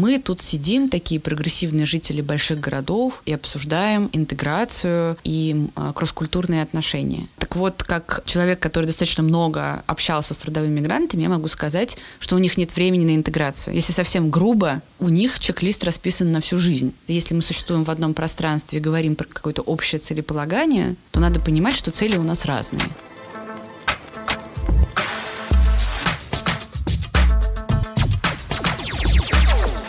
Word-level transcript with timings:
мы 0.00 0.18
тут 0.18 0.40
сидим, 0.40 0.88
такие 0.88 1.20
прогрессивные 1.20 1.84
жители 1.84 2.22
больших 2.22 2.58
городов, 2.58 3.22
и 3.26 3.34
обсуждаем 3.34 4.08
интеграцию 4.12 5.18
и 5.24 5.68
э, 5.76 5.92
кросс-культурные 5.94 6.62
отношения. 6.62 7.28
Так 7.38 7.56
вот, 7.56 7.82
как 7.82 8.22
человек, 8.24 8.58
который 8.60 8.86
достаточно 8.86 9.22
много 9.22 9.82
общался 9.86 10.32
с 10.32 10.38
трудовыми 10.38 10.80
мигрантами, 10.80 11.22
я 11.22 11.28
могу 11.28 11.48
сказать, 11.48 11.98
что 12.18 12.36
у 12.36 12.38
них 12.38 12.56
нет 12.56 12.74
времени 12.74 13.04
на 13.04 13.14
интеграцию. 13.14 13.74
Если 13.74 13.92
совсем 13.92 14.30
грубо, 14.30 14.80
у 14.98 15.08
них 15.08 15.38
чек-лист 15.38 15.84
расписан 15.84 16.32
на 16.32 16.40
всю 16.40 16.56
жизнь. 16.56 16.94
Если 17.06 17.34
мы 17.34 17.42
существуем 17.42 17.84
в 17.84 17.90
одном 17.90 18.14
пространстве 18.14 18.78
и 18.78 18.82
говорим 18.82 19.16
про 19.16 19.26
какое-то 19.26 19.60
общее 19.62 19.98
целеполагание, 19.98 20.96
то 21.10 21.20
надо 21.20 21.40
понимать, 21.40 21.76
что 21.76 21.90
цели 21.90 22.16
у 22.16 22.22
нас 22.22 22.46
разные. 22.46 22.82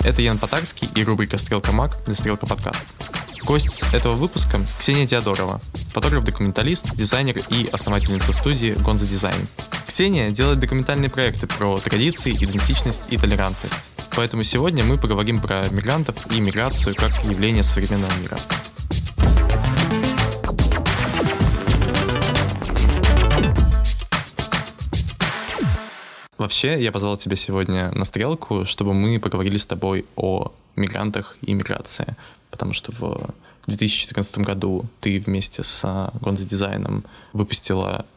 Это 0.03 0.21
Ян 0.23 0.39
Потарский 0.39 0.89
и 0.95 1.03
рубрика 1.03 1.37
«Стрелка 1.37 1.71
Мак» 1.71 2.03
для 2.05 2.15
«Стрелка 2.15 2.47
Подкаст». 2.47 2.83
Гость 3.43 3.83
этого 3.93 4.15
выпуска– 4.15 4.59
Ксения 4.79 5.05
Теодорова, 5.05 5.61
фотограф-документалист, 5.93 6.95
дизайнер 6.95 7.39
и 7.49 7.67
основательница 7.71 8.33
студии 8.33 8.71
Гонза 8.71 9.05
Дизайн. 9.05 9.47
Ксения 9.85 10.31
делает 10.31 10.59
документальные 10.59 11.09
проекты 11.09 11.45
про 11.45 11.77
традиции, 11.77 12.31
идентичность 12.31 13.03
и 13.09 13.17
толерантность. 13.17 13.93
Поэтому 14.15 14.43
сегодня 14.43 14.83
мы 14.83 14.97
поговорим 14.97 15.39
про 15.39 15.67
мигрантов 15.69 16.15
и 16.31 16.39
миграцию 16.39 16.95
как 16.95 17.23
явление 17.23 17.63
современного 17.63 18.13
мира. 18.19 18.37
Вообще, 26.41 26.83
я 26.83 26.91
позвал 26.91 27.17
тебя 27.17 27.35
сегодня 27.35 27.91
на 27.91 28.03
стрелку, 28.03 28.65
чтобы 28.65 28.95
мы 28.95 29.19
поговорили 29.19 29.57
с 29.57 29.67
тобой 29.67 30.05
о 30.15 30.51
мигрантах 30.75 31.37
и 31.41 31.53
миграции. 31.53 32.15
Потому 32.49 32.73
что 32.73 32.91
в 32.91 33.35
2014 33.67 34.39
году 34.39 34.85
ты 35.01 35.19
вместе 35.19 35.61
с 35.61 36.09
Гонзо 36.19 36.45
Дизайном 36.45 37.05
выпустила 37.31 38.07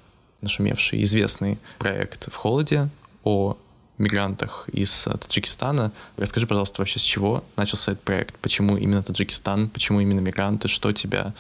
нашумевший 0.40 1.02
известный 1.02 1.58
проект 1.78 2.32
в 2.32 2.34
холоде 2.34 2.88
о 3.24 3.58
мигрантах 3.98 4.70
из 4.72 5.06
Таджикистана. 5.20 5.92
Расскажи, 6.16 6.46
пожалуйста, 6.46 6.80
вообще 6.80 7.00
с 7.00 7.02
чего 7.02 7.44
начался 7.56 7.92
этот 7.92 8.04
проект? 8.04 8.38
Почему 8.38 8.78
именно 8.78 9.02
Таджикистан? 9.02 9.68
Почему 9.68 10.00
именно 10.00 10.20
мигранты? 10.20 10.68
Что 10.68 10.94
тебя, 10.94 11.34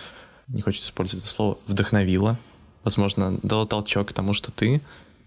не 0.48 0.60
хочется 0.60 0.90
использовать 0.90 1.24
это 1.24 1.32
слово, 1.32 1.56
вдохновило? 1.66 2.38
Возможно, 2.82 3.38
дало 3.42 3.64
толчок 3.64 4.10
к 4.10 4.12
тому, 4.12 4.34
что 4.34 4.52
ты 4.52 4.82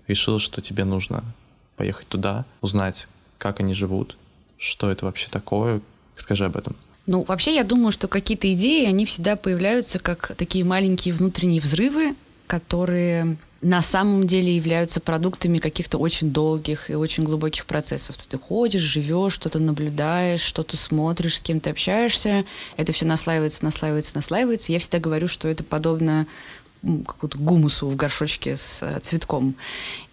решил, 0.08 0.38
что 0.38 0.62
тебе 0.62 0.86
нужно 0.86 1.24
поехать 1.78 2.08
туда, 2.08 2.46
узнать, 2.62 3.08
как 3.38 3.62
они 3.62 3.74
живут, 3.74 4.18
что 4.58 4.92
это 4.92 5.06
вообще 5.06 5.30
такое. 5.30 5.82
Скажи 6.18 6.46
об 6.46 6.58
этом. 6.58 6.76
Ну, 7.06 7.24
вообще, 7.24 7.56
я 7.56 7.64
думаю, 7.64 7.92
что 7.92 8.08
какие-то 8.08 8.52
идеи, 8.54 8.86
они 8.86 9.06
всегда 9.06 9.38
появляются 9.38 10.00
как 10.00 10.34
такие 10.36 10.66
маленькие 10.66 11.14
внутренние 11.14 11.62
взрывы, 11.62 12.16
которые 12.48 13.38
на 13.62 13.82
самом 13.82 14.28
деле 14.28 14.56
являются 14.56 15.00
продуктами 15.00 15.60
каких-то 15.60 15.98
очень 15.98 16.32
долгих 16.32 16.90
и 16.90 16.96
очень 16.96 17.24
глубоких 17.24 17.66
процессов. 17.66 18.18
Ты 18.18 18.38
ходишь, 18.38 18.82
живешь, 18.82 19.34
что-то 19.34 19.60
наблюдаешь, 19.60 20.42
что-то 20.42 20.78
смотришь, 20.78 21.38
с 21.38 21.42
кем 21.42 21.60
то 21.60 21.70
общаешься, 21.70 22.46
это 22.78 22.94
все 22.94 23.06
наслаивается, 23.06 23.64
наслаивается, 23.64 24.16
наслаивается. 24.16 24.72
Я 24.72 24.80
всегда 24.80 25.00
говорю, 25.00 25.28
что 25.28 25.48
это 25.48 25.64
подобно 25.64 26.28
какому-то 26.82 27.38
гумусу 27.38 27.88
в 27.88 27.96
горшочке 27.96 28.56
с 28.56 28.84
э, 28.84 29.00
цветком 29.02 29.56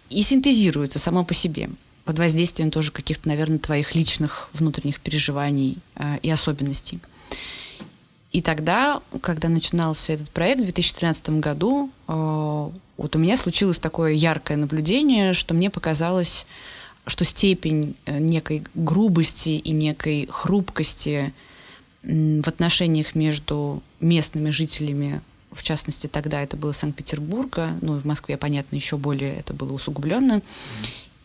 и 0.09 0.21
синтезируется 0.21 0.99
само 0.99 1.23
по 1.23 1.33
себе 1.33 1.69
под 2.05 2.19
воздействием 2.19 2.71
тоже 2.71 2.91
каких-то, 2.91 3.27
наверное, 3.27 3.57
твоих 3.57 3.95
личных 3.95 4.49
внутренних 4.53 5.01
переживаний 5.01 5.79
э, 5.95 6.19
и 6.21 6.29
особенностей. 6.29 6.99
И 8.31 8.41
тогда, 8.41 9.01
когда 9.21 9.49
начинался 9.49 10.13
этот 10.13 10.29
проект 10.29 10.61
в 10.61 10.65
2013 10.65 11.29
году, 11.39 11.89
э, 12.07 12.13
вот 12.97 13.15
у 13.15 13.19
меня 13.19 13.35
случилось 13.35 13.79
такое 13.79 14.11
яркое 14.11 14.55
наблюдение, 14.55 15.33
что 15.33 15.55
мне 15.55 15.71
показалось, 15.71 16.45
что 17.07 17.25
степень 17.25 17.95
э, 18.05 18.19
некой 18.19 18.63
грубости 18.75 19.49
и 19.49 19.71
некой 19.71 20.27
хрупкости 20.29 21.33
в 22.03 22.47
отношениях 22.47 23.15
между 23.15 23.81
местными 23.99 24.51
жителями 24.51 25.21
в 25.55 25.63
частности, 25.63 26.07
тогда 26.07 26.41
это 26.41 26.57
было 26.57 26.71
Санкт-Петербурга, 26.71 27.71
ну, 27.81 27.99
в 27.99 28.05
Москве, 28.05 28.37
понятно, 28.37 28.75
еще 28.75 28.97
более 28.97 29.35
это 29.35 29.53
было 29.53 29.73
усугубленно, 29.73 30.41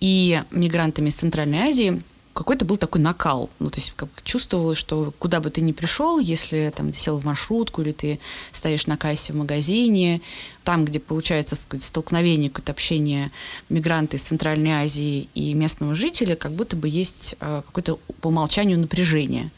и 0.01 0.43
мигрантами 0.51 1.09
из 1.09 1.15
Центральной 1.15 1.59
Азии 1.59 2.03
какой-то 2.33 2.65
был 2.65 2.77
такой 2.77 3.01
накал. 3.01 3.51
Ну, 3.59 3.71
то 3.71 3.79
есть 3.79 3.93
как 3.97 4.09
чувствовалось, 4.25 4.79
что 4.79 5.13
куда 5.19 5.41
бы 5.41 5.51
ты 5.51 5.61
ни 5.61 5.73
пришел, 5.73 6.19
если 6.19 6.73
там, 6.75 6.93
ты 6.93 6.99
сел 6.99 7.19
в 7.19 7.25
маршрутку 7.25 7.83
или 7.83 7.93
ты 7.93 8.21
стоишь 8.53 8.87
на 8.87 8.97
кассе 8.97 9.33
в 9.33 9.37
магазине, 9.37 10.21
там, 10.65 10.85
где 10.85 11.01
получается 11.01 11.57
столкновение, 11.57 12.49
какое-то 12.49 12.73
общение 12.73 13.31
мигранта 13.69 14.17
из 14.17 14.23
Центральной 14.23 14.71
Азии 14.71 15.29
и 15.35 15.53
местного 15.55 15.95
жителя, 15.95 16.37
как 16.37 16.53
будто 16.53 16.77
бы 16.77 16.89
есть 16.89 17.37
э, 17.41 17.63
какое-то 17.67 17.99
по 18.21 18.29
умолчанию 18.29 18.79
напряжение. 18.79 19.51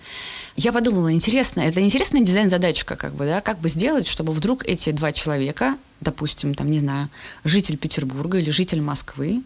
Я 0.56 0.72
подумала, 0.72 1.12
интересно, 1.12 1.60
это 1.60 1.80
интересная 1.80 2.20
дизайн-задачка, 2.20 2.96
как 2.96 3.14
бы, 3.14 3.24
да, 3.24 3.40
как 3.40 3.58
бы 3.58 3.68
сделать, 3.68 4.06
чтобы 4.06 4.32
вдруг 4.32 4.64
эти 4.66 4.90
два 4.90 5.12
человека, 5.12 5.76
допустим, 6.00 6.54
там, 6.54 6.70
не 6.70 6.78
знаю, 6.78 7.08
житель 7.44 7.78
Петербурга 7.78 8.38
или 8.38 8.50
житель 8.50 8.80
Москвы, 8.82 9.42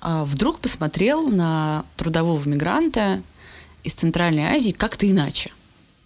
а, 0.00 0.24
вдруг 0.24 0.58
посмотрел 0.58 1.28
на 1.28 1.84
трудового 1.96 2.46
мигранта 2.46 3.22
из 3.82 3.94
Центральной 3.94 4.44
Азии 4.44 4.72
как-то 4.72 5.10
иначе. 5.10 5.52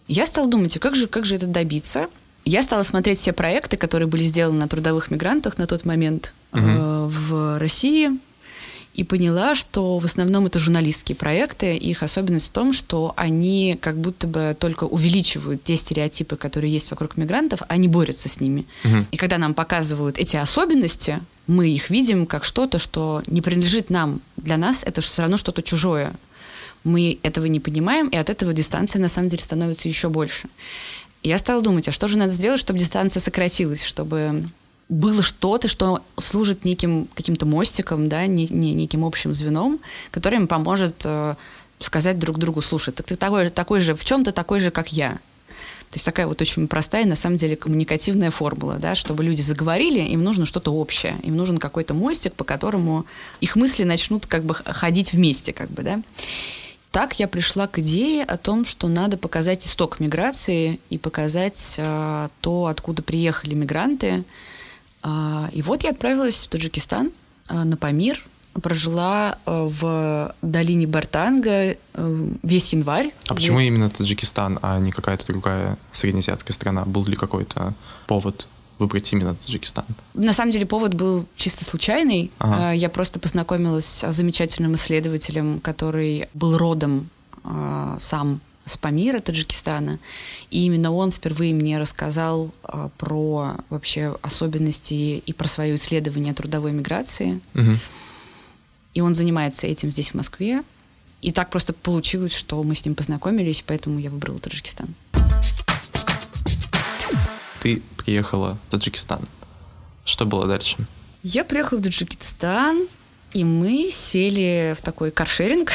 Я 0.06 0.26
стала 0.26 0.48
думать, 0.48 0.76
а 0.76 0.80
как 0.80 0.94
же, 0.94 1.08
как 1.08 1.24
же 1.24 1.34
это 1.34 1.46
добиться? 1.46 2.08
Я 2.44 2.62
стала 2.62 2.84
смотреть 2.84 3.18
все 3.18 3.32
проекты, 3.32 3.76
которые 3.76 4.06
были 4.06 4.22
сделаны 4.22 4.60
на 4.60 4.68
трудовых 4.68 5.10
мигрантах 5.10 5.58
на 5.58 5.66
тот 5.66 5.84
момент 5.84 6.32
угу. 6.52 6.60
э, 6.62 7.06
в 7.08 7.58
России, 7.58 8.10
и 8.96 9.04
поняла, 9.04 9.54
что 9.54 9.98
в 9.98 10.06
основном 10.06 10.46
это 10.46 10.58
журналистские 10.58 11.16
проекты. 11.16 11.76
Их 11.76 12.02
особенность 12.02 12.48
в 12.48 12.52
том, 12.52 12.72
что 12.72 13.12
они 13.14 13.78
как 13.78 13.98
будто 13.98 14.26
бы 14.26 14.56
только 14.58 14.84
увеличивают 14.84 15.62
те 15.62 15.76
стереотипы, 15.76 16.36
которые 16.36 16.72
есть 16.72 16.90
вокруг 16.90 17.18
мигрантов, 17.18 17.60
а 17.68 17.76
не 17.76 17.88
борются 17.88 18.30
с 18.30 18.40
ними. 18.40 18.64
Угу. 18.84 19.06
И 19.10 19.16
когда 19.18 19.36
нам 19.36 19.52
показывают 19.52 20.18
эти 20.18 20.36
особенности, 20.36 21.20
мы 21.46 21.68
их 21.68 21.90
видим 21.90 22.24
как 22.24 22.44
что-то, 22.44 22.78
что 22.78 23.22
не 23.26 23.42
принадлежит 23.42 23.90
нам. 23.90 24.22
Для 24.38 24.56
нас 24.56 24.82
это 24.82 25.02
все 25.02 25.22
равно 25.22 25.36
что-то 25.36 25.62
чужое. 25.62 26.14
Мы 26.82 27.18
этого 27.22 27.44
не 27.46 27.60
понимаем, 27.60 28.08
и 28.08 28.16
от 28.16 28.30
этого 28.30 28.54
дистанция 28.54 29.02
на 29.02 29.08
самом 29.08 29.28
деле 29.28 29.42
становится 29.42 29.88
еще 29.88 30.08
больше. 30.08 30.48
Я 31.22 31.36
стала 31.36 31.60
думать, 31.60 31.86
а 31.88 31.92
что 31.92 32.08
же 32.08 32.16
надо 32.16 32.30
сделать, 32.32 32.60
чтобы 32.60 32.78
дистанция 32.78 33.20
сократилась, 33.20 33.84
чтобы 33.84 34.48
было 34.88 35.22
что-то, 35.22 35.68
что 35.68 36.02
служит 36.18 36.64
неким 36.64 37.08
каким-то 37.14 37.46
мостиком, 37.46 38.08
да, 38.08 38.26
не, 38.26 38.46
не, 38.46 38.72
неким 38.72 39.04
общим 39.04 39.34
звеном, 39.34 39.80
которое 40.10 40.36
им 40.36 40.46
поможет 40.46 41.02
э, 41.04 41.34
сказать 41.80 42.18
друг 42.18 42.38
другу, 42.38 42.62
слушай, 42.62 42.92
так 42.92 43.06
ты 43.06 43.16
такой, 43.16 43.50
такой 43.50 43.80
же, 43.80 43.96
в 43.96 44.04
чем-то 44.04 44.32
такой 44.32 44.60
же, 44.60 44.70
как 44.70 44.92
я. 44.92 45.18
То 45.90 45.94
есть 45.94 46.04
такая 46.04 46.26
вот 46.26 46.40
очень 46.40 46.66
простая, 46.66 47.06
на 47.06 47.14
самом 47.16 47.36
деле, 47.36 47.56
коммуникативная 47.56 48.30
формула, 48.30 48.76
да, 48.78 48.94
чтобы 48.94 49.22
люди 49.22 49.40
заговорили, 49.40 50.00
им 50.00 50.22
нужно 50.22 50.44
что-то 50.44 50.72
общее, 50.72 51.16
им 51.22 51.36
нужен 51.36 51.58
какой-то 51.58 51.94
мостик, 51.94 52.34
по 52.34 52.44
которому 52.44 53.06
их 53.40 53.56
мысли 53.56 53.84
начнут 53.84 54.26
как 54.26 54.44
бы 54.44 54.54
ходить 54.54 55.12
вместе, 55.12 55.52
как 55.52 55.70
бы, 55.70 55.82
да. 55.82 56.02
Так 56.90 57.18
я 57.18 57.28
пришла 57.28 57.66
к 57.66 57.78
идее 57.78 58.24
о 58.24 58.36
том, 58.36 58.64
что 58.64 58.88
надо 58.88 59.16
показать 59.18 59.66
исток 59.66 60.00
миграции 60.00 60.80
и 60.90 60.98
показать 60.98 61.74
э, 61.78 62.28
то, 62.40 62.66
откуда 62.66 63.02
приехали 63.02 63.54
мигранты, 63.54 64.24
и 65.04 65.62
вот 65.62 65.84
я 65.84 65.90
отправилась 65.90 66.44
в 66.44 66.48
Таджикистан 66.48 67.12
а, 67.48 67.64
на 67.64 67.76
Памир, 67.76 68.24
прожила 68.60 69.38
а, 69.44 69.68
в 69.68 70.34
долине 70.42 70.86
Бартанга 70.86 71.76
весь 72.42 72.72
январь. 72.72 73.12
А 73.28 73.34
почему 73.34 73.60
именно 73.60 73.90
Таджикистан, 73.90 74.58
а 74.62 74.78
не 74.78 74.90
какая-то 74.90 75.26
другая 75.26 75.78
среднеазиатская 75.92 76.54
страна? 76.54 76.84
Был 76.84 77.04
ли 77.06 77.16
какой-то 77.16 77.74
повод 78.06 78.48
выбрать 78.78 79.12
именно 79.12 79.34
Таджикистан? 79.34 79.84
На 80.14 80.32
самом 80.32 80.52
деле 80.52 80.66
повод 80.66 80.94
был 80.94 81.26
чисто 81.36 81.64
случайный. 81.64 82.30
Ага. 82.38 82.72
Я 82.72 82.88
просто 82.88 83.20
познакомилась 83.20 83.86
с 83.86 84.12
замечательным 84.12 84.74
исследователем, 84.74 85.60
который 85.60 86.28
был 86.34 86.58
родом 86.58 87.08
сам 87.98 88.40
с 88.66 88.76
Памира, 88.76 89.20
Таджикистана. 89.20 89.98
И 90.50 90.66
именно 90.66 90.92
он 90.92 91.10
впервые 91.10 91.54
мне 91.54 91.78
рассказал 91.78 92.50
а, 92.62 92.90
про 92.98 93.54
вообще 93.70 94.16
особенности 94.22 95.22
и 95.24 95.32
про 95.32 95.48
свое 95.48 95.76
исследование 95.76 96.34
трудовой 96.34 96.72
миграции. 96.72 97.40
Угу. 97.54 97.78
И 98.94 99.00
он 99.00 99.14
занимается 99.14 99.66
этим 99.66 99.90
здесь, 99.90 100.10
в 100.10 100.14
Москве. 100.14 100.62
И 101.22 101.32
так 101.32 101.48
просто 101.50 101.72
получилось, 101.72 102.32
что 102.32 102.62
мы 102.62 102.74
с 102.74 102.84
ним 102.84 102.94
познакомились, 102.94 103.62
поэтому 103.66 103.98
я 103.98 104.10
выбрала 104.10 104.38
Таджикистан. 104.38 104.94
Ты 107.60 107.82
приехала 107.96 108.58
в 108.66 108.70
Таджикистан. 108.72 109.26
Что 110.04 110.26
было 110.26 110.46
дальше? 110.46 110.76
Я 111.22 111.44
приехала 111.44 111.78
в 111.78 111.82
Таджикистан, 111.82 112.86
и 113.36 113.44
мы 113.44 113.90
сели 113.92 114.74
в 114.78 114.80
такой 114.80 115.10
каршеринг 115.10 115.70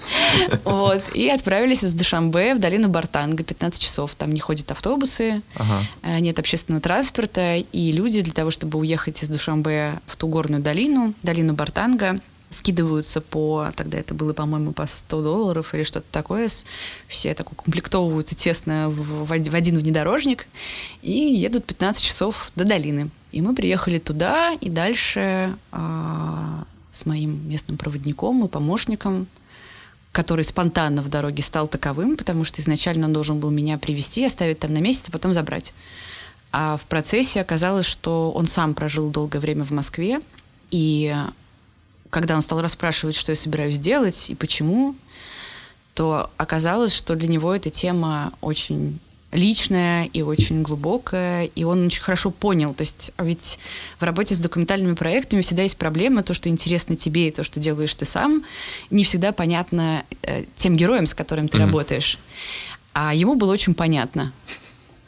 вот, 0.64 1.02
и 1.14 1.30
отправились 1.30 1.82
из 1.82 1.94
Душамбе 1.94 2.54
в 2.54 2.58
долину 2.58 2.90
Бартанга, 2.90 3.42
15 3.42 3.80
часов. 3.80 4.14
Там 4.14 4.32
не 4.32 4.40
ходят 4.40 4.70
автобусы, 4.70 5.40
ага. 5.54 5.82
Э, 6.02 6.18
нет 6.18 6.38
общественного 6.38 6.82
транспорта, 6.82 7.56
и 7.56 7.92
люди 7.92 8.20
для 8.20 8.34
того, 8.34 8.50
чтобы 8.50 8.78
уехать 8.78 9.22
из 9.22 9.30
Душамбе 9.30 9.98
в 10.06 10.16
ту 10.16 10.28
горную 10.28 10.62
долину, 10.62 11.14
долину 11.22 11.54
Бартанга, 11.54 12.20
скидываются 12.50 13.22
по, 13.22 13.70
тогда 13.74 13.96
это 13.96 14.12
было, 14.12 14.34
по-моему, 14.34 14.72
по 14.72 14.86
100 14.86 15.22
долларов 15.22 15.72
или 15.72 15.84
что-то 15.84 16.06
такое, 16.10 16.50
все 17.08 17.32
так 17.32 17.50
укомплектовываются 17.50 18.34
тесно 18.34 18.90
в, 18.90 19.24
в 19.24 19.54
один 19.54 19.78
внедорожник 19.78 20.46
и 21.00 21.12
едут 21.12 21.64
15 21.64 22.02
часов 22.02 22.52
до 22.56 22.64
долины. 22.66 23.08
И 23.32 23.40
мы 23.40 23.54
приехали 23.54 23.98
туда, 23.98 24.52
и 24.60 24.68
дальше 24.68 25.56
э, 25.72 26.62
с 26.90 27.06
моим 27.06 27.48
местным 27.48 27.76
проводником 27.76 28.44
и 28.44 28.48
помощником, 28.48 29.26
который 30.12 30.44
спонтанно 30.44 31.02
в 31.02 31.08
дороге 31.08 31.42
стал 31.42 31.68
таковым, 31.68 32.16
потому 32.16 32.44
что 32.44 32.60
изначально 32.60 33.06
он 33.06 33.12
должен 33.12 33.38
был 33.38 33.50
меня 33.50 33.78
привести, 33.78 34.24
оставить 34.24 34.58
там 34.58 34.72
на 34.72 34.78
месяц, 34.78 35.08
а 35.08 35.12
потом 35.12 35.32
забрать. 35.34 35.72
А 36.52 36.76
в 36.76 36.82
процессе 36.86 37.40
оказалось, 37.40 37.86
что 37.86 38.32
он 38.32 38.46
сам 38.46 38.74
прожил 38.74 39.10
долгое 39.10 39.38
время 39.38 39.64
в 39.64 39.70
Москве, 39.70 40.20
и 40.70 41.14
когда 42.10 42.34
он 42.34 42.42
стал 42.42 42.60
расспрашивать, 42.60 43.14
что 43.14 43.30
я 43.30 43.36
собираюсь 43.36 43.78
делать 43.78 44.30
и 44.30 44.34
почему, 44.34 44.96
то 45.94 46.30
оказалось, 46.36 46.92
что 46.92 47.14
для 47.14 47.28
него 47.28 47.54
эта 47.54 47.70
тема 47.70 48.32
очень 48.40 48.98
личная 49.32 50.06
и 50.06 50.22
очень 50.22 50.62
глубокая, 50.62 51.44
и 51.44 51.64
он 51.64 51.86
очень 51.86 52.02
хорошо 52.02 52.30
понял. 52.30 52.74
То 52.74 52.82
есть 52.82 53.12
а 53.16 53.24
ведь 53.24 53.58
в 53.98 54.02
работе 54.02 54.34
с 54.34 54.40
документальными 54.40 54.94
проектами 54.94 55.42
всегда 55.42 55.62
есть 55.62 55.76
проблема, 55.76 56.22
то, 56.22 56.34
что 56.34 56.48
интересно 56.48 56.96
тебе 56.96 57.28
и 57.28 57.30
то, 57.30 57.42
что 57.42 57.60
делаешь 57.60 57.94
ты 57.94 58.04
сам, 58.04 58.44
не 58.90 59.04
всегда 59.04 59.32
понятно 59.32 60.04
э, 60.22 60.44
тем 60.56 60.76
героям, 60.76 61.06
с 61.06 61.14
которым 61.14 61.48
ты 61.48 61.58
mm-hmm. 61.58 61.66
работаешь. 61.66 62.18
А 62.92 63.14
ему 63.14 63.36
было 63.36 63.52
очень 63.52 63.74
понятно. 63.74 64.32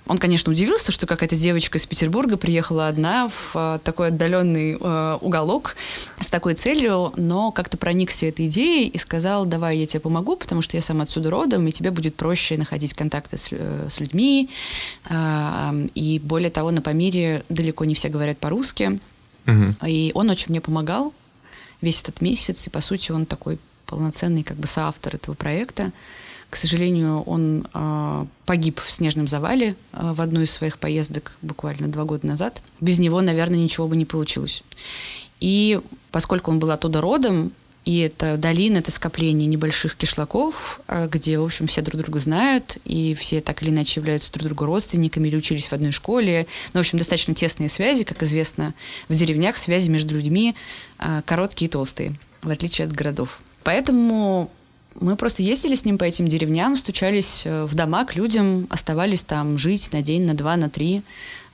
Он, 0.07 0.19
конечно, 0.19 0.51
удивился, 0.51 0.91
что 0.91 1.07
какая-то 1.07 1.37
девочка 1.37 1.79
из 1.79 1.87
Петербурга 1.87 2.37
приехала 2.37 2.89
одна 2.89 3.29
в 3.29 3.53
э, 3.55 3.79
такой 3.85 4.09
отдаленный 4.09 4.77
э, 4.79 5.19
уголок 5.21 5.77
с 6.21 6.29
такой 6.29 6.55
целью, 6.55 7.13
но 7.17 7.53
как-то 7.53 7.77
проникся 7.77 8.27
этой 8.27 8.49
идеей 8.49 8.89
и 8.89 8.99
сказал, 8.99 9.47
давай 9.47 9.79
я 9.79 9.87
тебе 9.87 10.01
помогу, 10.01 10.37
потому 10.37 10.61
что 10.61 10.77
я 10.77 10.83
сам 10.83 11.01
отсюда 11.01 11.31
родом, 11.31 11.69
и 11.69 11.73
тебе 11.73 11.93
будет 11.93 12.17
проще 12.17 12.57
находить 12.57 12.95
контакты 12.95 13.39
с, 13.39 13.49
э, 13.53 13.87
с 13.89 14.01
людьми. 14.01 14.51
Э, 15.09 15.89
и 15.95 16.19
более 16.19 16.51
того, 16.51 16.73
на 16.73 16.83
Памире 16.83 17.45
далеко 17.49 17.85
не 17.85 17.95
все 17.95 18.09
говорят 18.09 18.39
по-русски. 18.39 18.99
Угу. 19.47 19.87
И 19.87 20.11
он 20.15 20.31
очень 20.31 20.47
мне 20.49 20.61
помогал 20.61 21.15
весь 21.81 22.03
этот 22.03 22.21
месяц, 22.21 22.67
и, 22.67 22.71
по 22.71 22.81
сути, 22.81 23.13
он 23.13 23.25
такой 23.25 23.59
полноценный 23.87 24.43
как 24.43 24.57
бы 24.57 24.67
соавтор 24.67 25.15
этого 25.15 25.35
проекта. 25.35 25.93
К 26.53 26.57
сожалению, 26.57 27.23
он 27.23 27.67
э, 27.73 28.27
погиб 28.45 28.79
в 28.79 28.91
снежном 28.91 29.27
завале 29.27 29.75
э, 29.95 30.13
в 30.13 30.21
одну 30.21 30.43
из 30.43 30.51
своих 30.51 30.79
поездок 30.79 31.33
буквально 31.41 31.89
два 31.89 32.05
года 32.05 32.27
назад. 32.27 32.61
Без 32.79 32.99
него, 32.99 33.23
наверное, 33.23 33.59
ничего 33.59 33.89
бы 33.89 33.97
не 33.97 34.05
получилось. 34.05 34.63
И 35.41 35.81
поскольку 36.11 36.51
он 36.51 36.59
был 36.59 36.71
оттуда 36.71 37.01
родом, 37.01 37.53
и 37.87 38.01
это 38.01 38.37
долина, 38.37 38.77
это 38.77 38.91
скопление 38.91 39.49
небольших 39.49 39.97
кишлаков, 39.97 40.83
э, 40.89 41.09
где, 41.11 41.39
в 41.39 41.45
общем, 41.45 41.69
все 41.69 41.81
друг 41.81 42.03
друга 42.03 42.19
знают, 42.19 42.77
и 42.85 43.15
все 43.15 43.41
так 43.41 43.63
или 43.63 43.71
иначе 43.71 44.01
являются 44.01 44.31
друг 44.31 44.49
другу 44.49 44.67
родственниками 44.67 45.29
или 45.29 45.37
учились 45.37 45.69
в 45.69 45.73
одной 45.73 45.93
школе. 45.93 46.47
Ну, 46.75 46.81
в 46.81 46.83
общем, 46.83 46.99
достаточно 46.99 47.35
тесные 47.35 47.71
связи, 47.71 48.05
как 48.05 48.23
известно, 48.23 48.75
в 49.09 49.15
деревнях 49.15 49.57
связи 49.57 49.89
между 49.89 50.17
людьми 50.17 50.55
короткие 51.25 51.71
и 51.71 51.73
толстые, 51.73 52.15
в 52.43 52.51
отличие 52.51 52.89
от 52.89 52.93
городов. 52.93 53.41
Поэтому 53.65 54.51
мы 55.01 55.17
просто 55.17 55.43
ездили 55.43 55.75
с 55.75 55.85
ним 55.85 55.99
по 55.99 56.05
этим 56.05 56.29
деревням, 56.29 56.77
стучались 56.77 57.43
э, 57.45 57.65
в 57.65 57.75
дома 57.75 58.05
к 58.05 58.15
людям, 58.15 58.67
оставались 58.71 59.25
там 59.25 59.59
жить 59.59 59.93
на 59.93 60.03
день, 60.03 60.25
на 60.25 60.35
два, 60.35 60.57
на 60.57 60.69
три, 60.69 61.03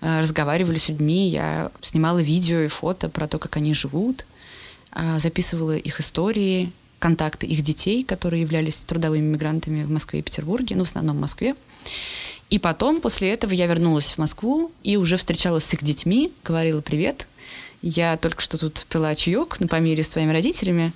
э, 0.01 0.21
разговаривали 0.21 0.77
с 0.77 0.89
людьми. 0.89 1.29
Я 1.29 1.71
снимала 1.81 2.19
видео 2.19 2.61
и 2.61 2.69
фото 2.69 3.09
про 3.09 3.27
то, 3.27 3.39
как 3.39 3.57
они 3.57 3.75
живут, 3.75 4.27
э, 4.93 5.19
записывала 5.19 5.77
их 5.77 6.01
истории, 6.01 6.73
контакты 6.99 7.47
их 7.47 7.63
детей, 7.63 8.03
которые 8.03 8.43
являлись 8.43 8.85
трудовыми 8.85 9.27
мигрантами 9.27 9.85
в 9.85 9.91
Москве 9.91 10.21
и 10.21 10.23
Петербурге, 10.23 10.77
ну, 10.77 10.85
в 10.85 10.89
основном 10.89 11.17
в 11.17 11.21
Москве. 11.21 11.55
И 12.51 12.59
потом, 12.59 13.01
после 13.01 13.31
этого, 13.33 13.53
я 13.53 13.67
вернулась 13.67 14.15
в 14.15 14.19
Москву 14.19 14.73
и 14.83 14.97
уже 14.97 15.17
встречалась 15.17 15.65
с 15.65 15.75
их 15.75 15.83
детьми, 15.83 16.33
говорила 16.45 16.81
«Привет, 16.81 17.29
я 17.83 18.17
только 18.17 18.41
что 18.41 18.59
тут 18.59 18.87
пила 18.89 19.15
чаек 19.15 19.61
на 19.61 19.69
помире 19.69 20.03
с 20.03 20.09
твоими 20.09 20.33
родителями, 20.33 20.93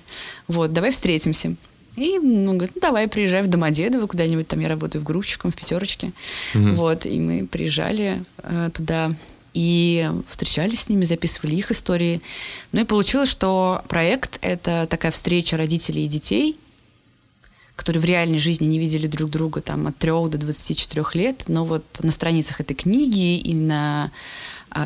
вот, 0.47 0.73
давай 0.73 0.91
встретимся». 0.91 1.55
И 1.95 2.17
ну, 2.19 2.53
говорит, 2.53 2.71
ну 2.75 2.81
давай 2.81 3.07
приезжай 3.07 3.43
в 3.43 3.47
Домодедово 3.47 4.07
куда-нибудь, 4.07 4.47
там 4.47 4.59
я 4.59 4.69
работаю 4.69 5.01
в 5.01 5.05
грузчиком, 5.05 5.51
в 5.51 5.55
пятерочке. 5.55 6.11
Mm-hmm. 6.53 6.75
Вот, 6.75 7.05
и 7.05 7.19
мы 7.19 7.45
приезжали 7.45 8.23
э, 8.37 8.69
туда 8.73 9.11
и 9.53 10.09
встречались 10.27 10.81
с 10.81 10.89
ними, 10.89 11.05
записывали 11.05 11.55
их 11.55 11.71
истории. 11.71 12.21
Ну 12.71 12.81
и 12.81 12.85
получилось, 12.85 13.29
что 13.29 13.83
проект— 13.87 14.39
это 14.41 14.87
такая 14.89 15.11
встреча 15.11 15.57
родителей 15.57 16.05
и 16.05 16.07
детей, 16.07 16.57
которые 17.75 18.01
в 18.01 18.05
реальной 18.05 18.39
жизни 18.39 18.65
не 18.65 18.79
видели 18.79 19.07
друг 19.07 19.29
друга 19.29 19.61
там 19.61 19.87
от 19.87 19.97
3 19.97 20.11
до 20.29 20.37
24 20.37 21.05
лет, 21.13 21.43
но 21.47 21.65
вот 21.65 21.83
на 22.01 22.11
страницах 22.11 22.61
этой 22.61 22.73
книги 22.73 23.37
и 23.37 23.53
на 23.53 24.11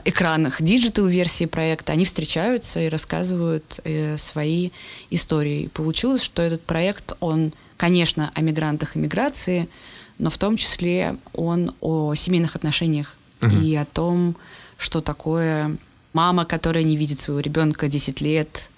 экранах 0.06 0.62
digital 0.62 1.04
-версии 1.04 1.46
проекта, 1.46 1.94
они 1.94 2.06
встречаются 2.06 2.80
и 2.82 2.90
рассказывают 2.90 3.80
э, 3.84 4.18
свои 4.18 4.72
истории. 5.10 5.64
И 5.64 5.68
получилось, 5.68 6.22
что 6.22 6.42
этот 6.42 6.62
проект, 6.62 7.14
он, 7.20 7.54
конечно, 7.78 8.32
о 8.34 8.42
мигрантах 8.42 8.96
и 8.96 9.00
миграции, 9.00 9.70
но 10.18 10.30
в 10.30 10.38
том 10.38 10.58
числе 10.58 11.16
он 11.34 11.74
о 11.80 12.16
семейных 12.16 12.56
отношениях 12.56 13.16
угу. 13.42 13.56
и 13.56 13.76
о 13.76 13.86
том, 13.86 14.36
что 14.78 15.02
такое 15.02 15.78
мама, 16.14 16.46
которая 16.46 16.84
не 16.84 16.98
видит 16.98 17.20
своего 17.20 17.40
ребенка 17.40 17.88
10 17.88 18.22
лет, 18.22 18.70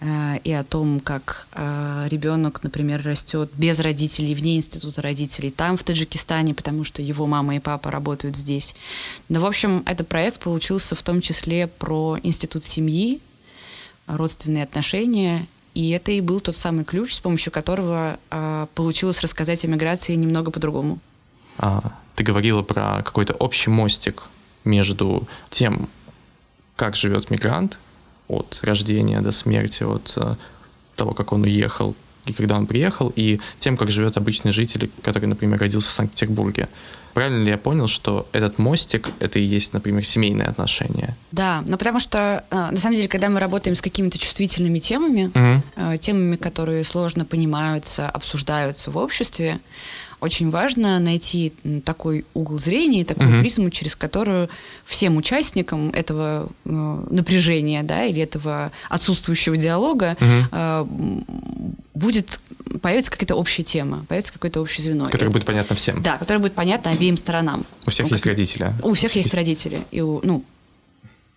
и 0.00 0.52
о 0.52 0.64
том, 0.64 1.00
как 1.00 1.46
э, 1.52 2.08
ребенок, 2.10 2.62
например, 2.62 3.02
растет 3.02 3.50
без 3.56 3.80
родителей, 3.80 4.34
вне 4.34 4.56
института 4.56 5.00
родителей, 5.00 5.50
там, 5.50 5.76
в 5.78 5.84
Таджикистане, 5.84 6.52
потому 6.52 6.84
что 6.84 7.00
его 7.00 7.26
мама 7.26 7.56
и 7.56 7.60
папа 7.60 7.90
работают 7.90 8.36
здесь. 8.36 8.74
Но, 9.30 9.40
в 9.40 9.46
общем, 9.46 9.82
этот 9.86 10.08
проект 10.08 10.40
получился 10.40 10.94
в 10.94 11.02
том 11.02 11.20
числе 11.22 11.68
про 11.68 12.18
институт 12.22 12.64
семьи, 12.64 13.20
родственные 14.06 14.64
отношения, 14.64 15.46
и 15.74 15.90
это 15.90 16.12
и 16.12 16.20
был 16.20 16.40
тот 16.40 16.56
самый 16.56 16.84
ключ, 16.84 17.14
с 17.14 17.20
помощью 17.20 17.52
которого 17.52 18.18
э, 18.30 18.66
получилось 18.74 19.20
рассказать 19.22 19.64
о 19.64 19.68
миграции 19.68 20.14
немного 20.14 20.50
по-другому. 20.50 20.98
А, 21.58 21.92
ты 22.14 22.24
говорила 22.24 22.62
про 22.62 23.02
какой-то 23.02 23.34
общий 23.34 23.70
мостик 23.70 24.24
между 24.64 25.26
тем, 25.50 25.88
как 26.76 26.94
живет 26.94 27.30
мигрант, 27.30 27.78
от 28.28 28.60
рождения 28.62 29.20
до 29.20 29.32
смерти, 29.32 29.82
от 29.82 30.14
э, 30.16 30.34
того, 30.96 31.12
как 31.12 31.32
он 31.32 31.42
уехал 31.42 31.94
и 32.26 32.32
когда 32.32 32.56
он 32.56 32.66
приехал, 32.66 33.12
и 33.14 33.40
тем, 33.58 33.76
как 33.76 33.90
живет 33.90 34.16
обычный 34.16 34.50
житель, 34.50 34.90
который, 35.02 35.26
например, 35.26 35.60
родился 35.60 35.90
в 35.90 35.92
Санкт-Петербурге. 35.92 36.68
Правильно 37.12 37.44
ли 37.44 37.50
я 37.50 37.58
понял, 37.58 37.86
что 37.86 38.26
этот 38.32 38.58
мостик— 38.58 39.08
это 39.20 39.38
и 39.38 39.42
есть, 39.42 39.72
например, 39.72 40.04
семейные 40.04 40.48
отношения? 40.48 41.16
Да, 41.32 41.62
но 41.68 41.76
потому 41.76 42.00
что, 42.00 42.44
э, 42.50 42.70
на 42.70 42.78
самом 42.78 42.96
деле, 42.96 43.08
когда 43.08 43.28
мы 43.28 43.40
работаем 43.40 43.76
с 43.76 43.82
какими-то 43.82 44.18
чувствительными 44.18 44.78
темами, 44.78 45.30
угу. 45.34 45.98
темами, 45.98 46.36
которые 46.36 46.82
сложно 46.82 47.24
понимаются, 47.24 48.08
обсуждаются 48.08 48.90
в 48.90 48.96
обществе, 48.96 49.60
очень 50.24 50.50
важно 50.50 50.98
найти 50.98 51.52
такой 51.84 52.24
угол 52.32 52.58
зрения, 52.58 53.04
такую 53.04 53.28
угу. 53.28 53.40
призму, 53.40 53.70
через 53.70 53.94
которую 53.94 54.48
всем 54.84 55.16
участникам 55.16 55.90
этого 55.90 56.48
э, 56.64 57.04
напряжения, 57.10 57.82
да, 57.82 58.04
или 58.04 58.22
этого 58.22 58.72
отсутствующего 58.88 59.56
диалога 59.56 60.16
угу. 60.18 60.48
э, 60.50 60.86
будет 61.94 62.40
появится 62.80 63.10
какая-то 63.10 63.34
общая 63.34 63.62
тема, 63.62 64.04
появится 64.08 64.32
какое-то 64.32 64.60
общее 64.60 64.84
звено. 64.84 65.06
Которое 65.06 65.30
будет 65.30 65.44
понятно 65.44 65.76
всем. 65.76 66.02
Да, 66.02 66.16
которое 66.16 66.40
будет 66.40 66.54
понятно 66.54 66.90
обеим 66.90 67.16
сторонам. 67.16 67.64
У 67.86 67.90
всех 67.90 68.06
ну, 68.06 68.14
есть 68.14 68.26
родители. 68.26 68.72
У 68.82 68.94
всех 68.94 69.14
есть, 69.14 69.26
есть 69.26 69.34
родители. 69.34 69.80
И 69.90 70.00
у, 70.00 70.20
ну, 70.22 70.42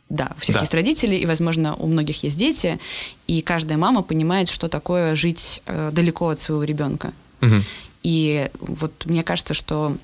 да, 0.09 0.31
у 0.37 0.39
всех 0.39 0.55
да. 0.55 0.61
есть 0.61 0.73
родители, 0.73 1.15
и, 1.15 1.25
возможно, 1.25 1.75
у 1.75 1.87
многих 1.87 2.23
есть 2.23 2.37
дети, 2.37 2.79
и 3.27 3.41
каждая 3.41 3.77
мама 3.77 4.01
понимает, 4.01 4.49
что 4.49 4.69
такое 4.69 5.15
жить 5.15 5.61
э, 5.65 5.91
далеко 5.91 6.29
от 6.29 6.39
своего 6.39 6.63
ребенка. 6.63 7.11
Угу. 7.41 7.55
И 8.07 8.49
вот 8.61 9.05
мне 9.05 9.21
кажется, 9.21 9.53
что 9.53 9.97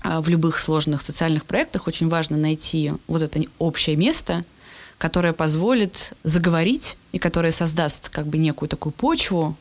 а, 0.00 0.22
в 0.22 0.28
любых 0.30 0.56
сложных 0.56 1.02
социальных 1.02 1.44
проектах 1.44 1.86
очень 1.86 2.08
важно 2.08 2.38
найти 2.38 2.94
вот 3.08 3.20
это 3.20 3.42
общее 3.58 3.94
место, 3.94 4.42
которое 4.96 5.34
позволит 5.34 6.14
заговорить 6.24 6.96
и 7.12 7.18
которое 7.18 7.52
создаст 7.52 8.08
как 8.08 8.26
бы 8.26 8.38
некую 8.38 8.70
такую 8.70 8.94
почву 8.94 9.54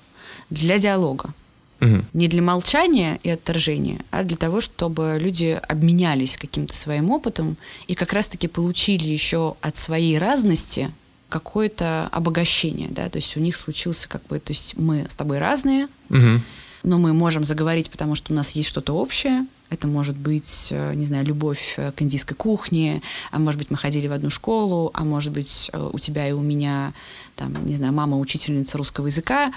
для 0.50 0.78
диалога. 0.78 1.34
Угу. 1.82 2.06
Не 2.14 2.30
для 2.30 2.42
молчания 2.42 3.20
и 3.24 3.30
отторжения, 3.30 4.00
а 4.10 4.24
для 4.24 4.38
того, 4.38 4.62
чтобы 4.62 5.18
люди 5.20 5.60
обменялись 5.68 6.38
каким-то 6.38 6.74
своим 6.74 7.12
опытом 7.12 7.58
и 7.88 7.96
как 7.96 8.14
раз-таки 8.14 8.48
получили 8.48 9.04
еще 9.04 9.58
от 9.60 9.76
своей 9.76 10.18
разности 10.18 10.94
какое-то 11.28 12.08
обогащение, 12.14 12.88
да, 12.90 13.10
то 13.10 13.18
есть 13.18 13.36
у 13.36 13.42
них 13.42 13.58
случился 13.58 14.08
как 14.08 14.26
бы, 14.28 14.40
то 14.40 14.54
есть 14.54 14.78
мы 14.78 15.08
с 15.10 15.16
тобой 15.18 15.40
разные, 15.40 15.90
Мгм. 16.08 16.42
Но 16.86 17.00
мы 17.00 17.14
можем 17.14 17.44
заговорить, 17.44 17.90
потому 17.90 18.16
что 18.16 18.32
у 18.32 18.36
нас 18.36 18.52
есть 18.52 18.70
что-то 18.70 18.94
общее. 18.94 19.46
Это 19.72 19.88
может 19.88 20.16
быть, 20.16 20.70
э, 20.72 20.94
не 20.94 21.08
знаю, 21.08 21.26
любовь 21.26 21.74
э, 21.78 21.92
к 21.92 22.02
индийской 22.04 22.38
кухне, 22.38 23.02
а 23.32 23.40
может 23.40 23.58
быть, 23.58 23.72
мы 23.72 23.78
ходили 23.78 24.08
в 24.08 24.12
одну 24.12 24.30
школу, 24.30 24.92
а 24.94 25.04
может 25.04 25.34
быть, 25.34 25.72
э, 25.74 25.90
у 25.92 25.98
тебя 25.98 26.30
и 26.30 26.32
у 26.32 26.42
меня, 26.42 26.94
там, 27.36 27.54
не 27.66 27.76
знаю, 27.76 27.92
мама 27.92 28.20
учительница 28.20 28.78
русского 28.78 29.08
языка. 29.08 29.52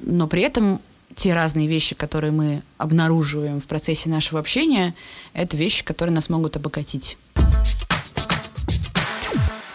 Но 0.00 0.26
при 0.26 0.42
этом 0.42 0.80
те 1.14 1.32
разные 1.32 1.68
вещи, 1.68 1.94
которые 1.94 2.32
мы 2.32 2.62
обнаруживаем 2.76 3.60
в 3.60 3.66
процессе 3.66 4.10
нашего 4.10 4.40
общения, 4.40 4.94
это 5.32 5.56
вещи, 5.56 5.84
которые 5.84 6.12
нас 6.12 6.28
могут 6.28 6.56
обогатить. 6.56 7.16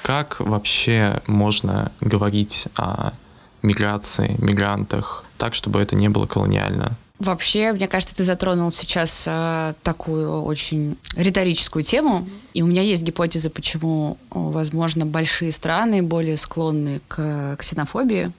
Как 0.03 0.41
вообще 0.41 1.21
можно 1.27 1.93
говорить 2.01 2.67
о 2.75 3.13
миграции, 3.61 4.35
мигрантах, 4.39 5.23
так, 5.39 5.55
чтобы 5.55 5.81
это 5.81 5.95
не 5.95 6.09
было 6.09 6.27
колониально? 6.27 6.95
Вообще, 7.17 7.73
мне 7.73 7.87
кажется, 7.87 8.15
ты 8.15 8.23
затронул 8.23 8.71
сейчас 8.71 9.25
э, 9.27 9.73
такую 9.83 10.41
очень 10.41 10.97
риторическую 11.17 11.83
тему, 11.83 12.25
и 12.53 12.61
у 12.61 12.65
меня 12.65 12.81
есть 12.81 13.01
гипотеза, 13.01 13.49
почему, 13.49 14.17
э, 14.21 14.25
возможно, 14.35 15.05
большие 15.05 15.51
страны 15.51 16.01
более 16.01 16.37
склонны 16.37 17.01
к 17.09 17.57
ксенофобии. 17.57 18.31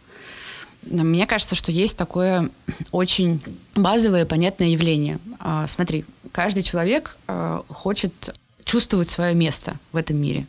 Мне 0.83 1.27
кажется, 1.27 1.55
что 1.55 1.73
есть 1.73 1.99
такое 1.99 2.49
очень 2.91 3.43
базовое, 3.75 4.25
понятное 4.25 4.69
явление. 4.69 5.19
А, 5.39 5.67
Смотри, 5.67 6.07
каждый 6.33 6.63
человек 6.63 7.19
э, 7.29 7.61
хочет 7.69 8.35
чувствовать 8.65 9.11
свое 9.11 9.35
место 9.35 9.75
в 9.93 9.97
этом 9.97 10.17
мире. 10.17 10.47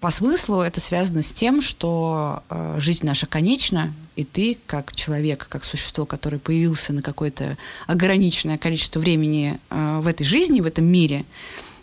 По 0.00 0.10
смыслу 0.10 0.60
это 0.60 0.78
связано 0.80 1.22
с 1.22 1.32
тем, 1.32 1.62
что 1.62 2.42
э, 2.50 2.76
жизнь 2.78 3.06
наша 3.06 3.26
конечна, 3.26 3.94
и 4.14 4.24
ты, 4.24 4.58
как 4.66 4.94
человек, 4.94 5.46
как 5.48 5.64
существо, 5.64 6.04
которое 6.04 6.38
появился 6.38 6.92
на 6.92 7.00
какое-то 7.00 7.56
ограниченное 7.86 8.58
количество 8.58 9.00
времени 9.00 9.58
э, 9.70 9.98
в 10.00 10.06
этой 10.06 10.24
жизни, 10.24 10.60
в 10.60 10.66
этом 10.66 10.84
мире, 10.84 11.24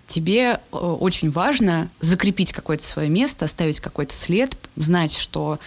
тебе 0.05 0.59
э, 0.71 0.77
очень 0.77 1.31
важно 1.31 1.89
закрепить 2.01 2.53
какое-то 2.53 2.83
свое 2.83 3.09
место, 3.09 3.45
оставить 3.45 3.79
какой-то 3.79 4.13
след, 4.13 4.55
знать, 4.75 5.17
что 5.17 5.59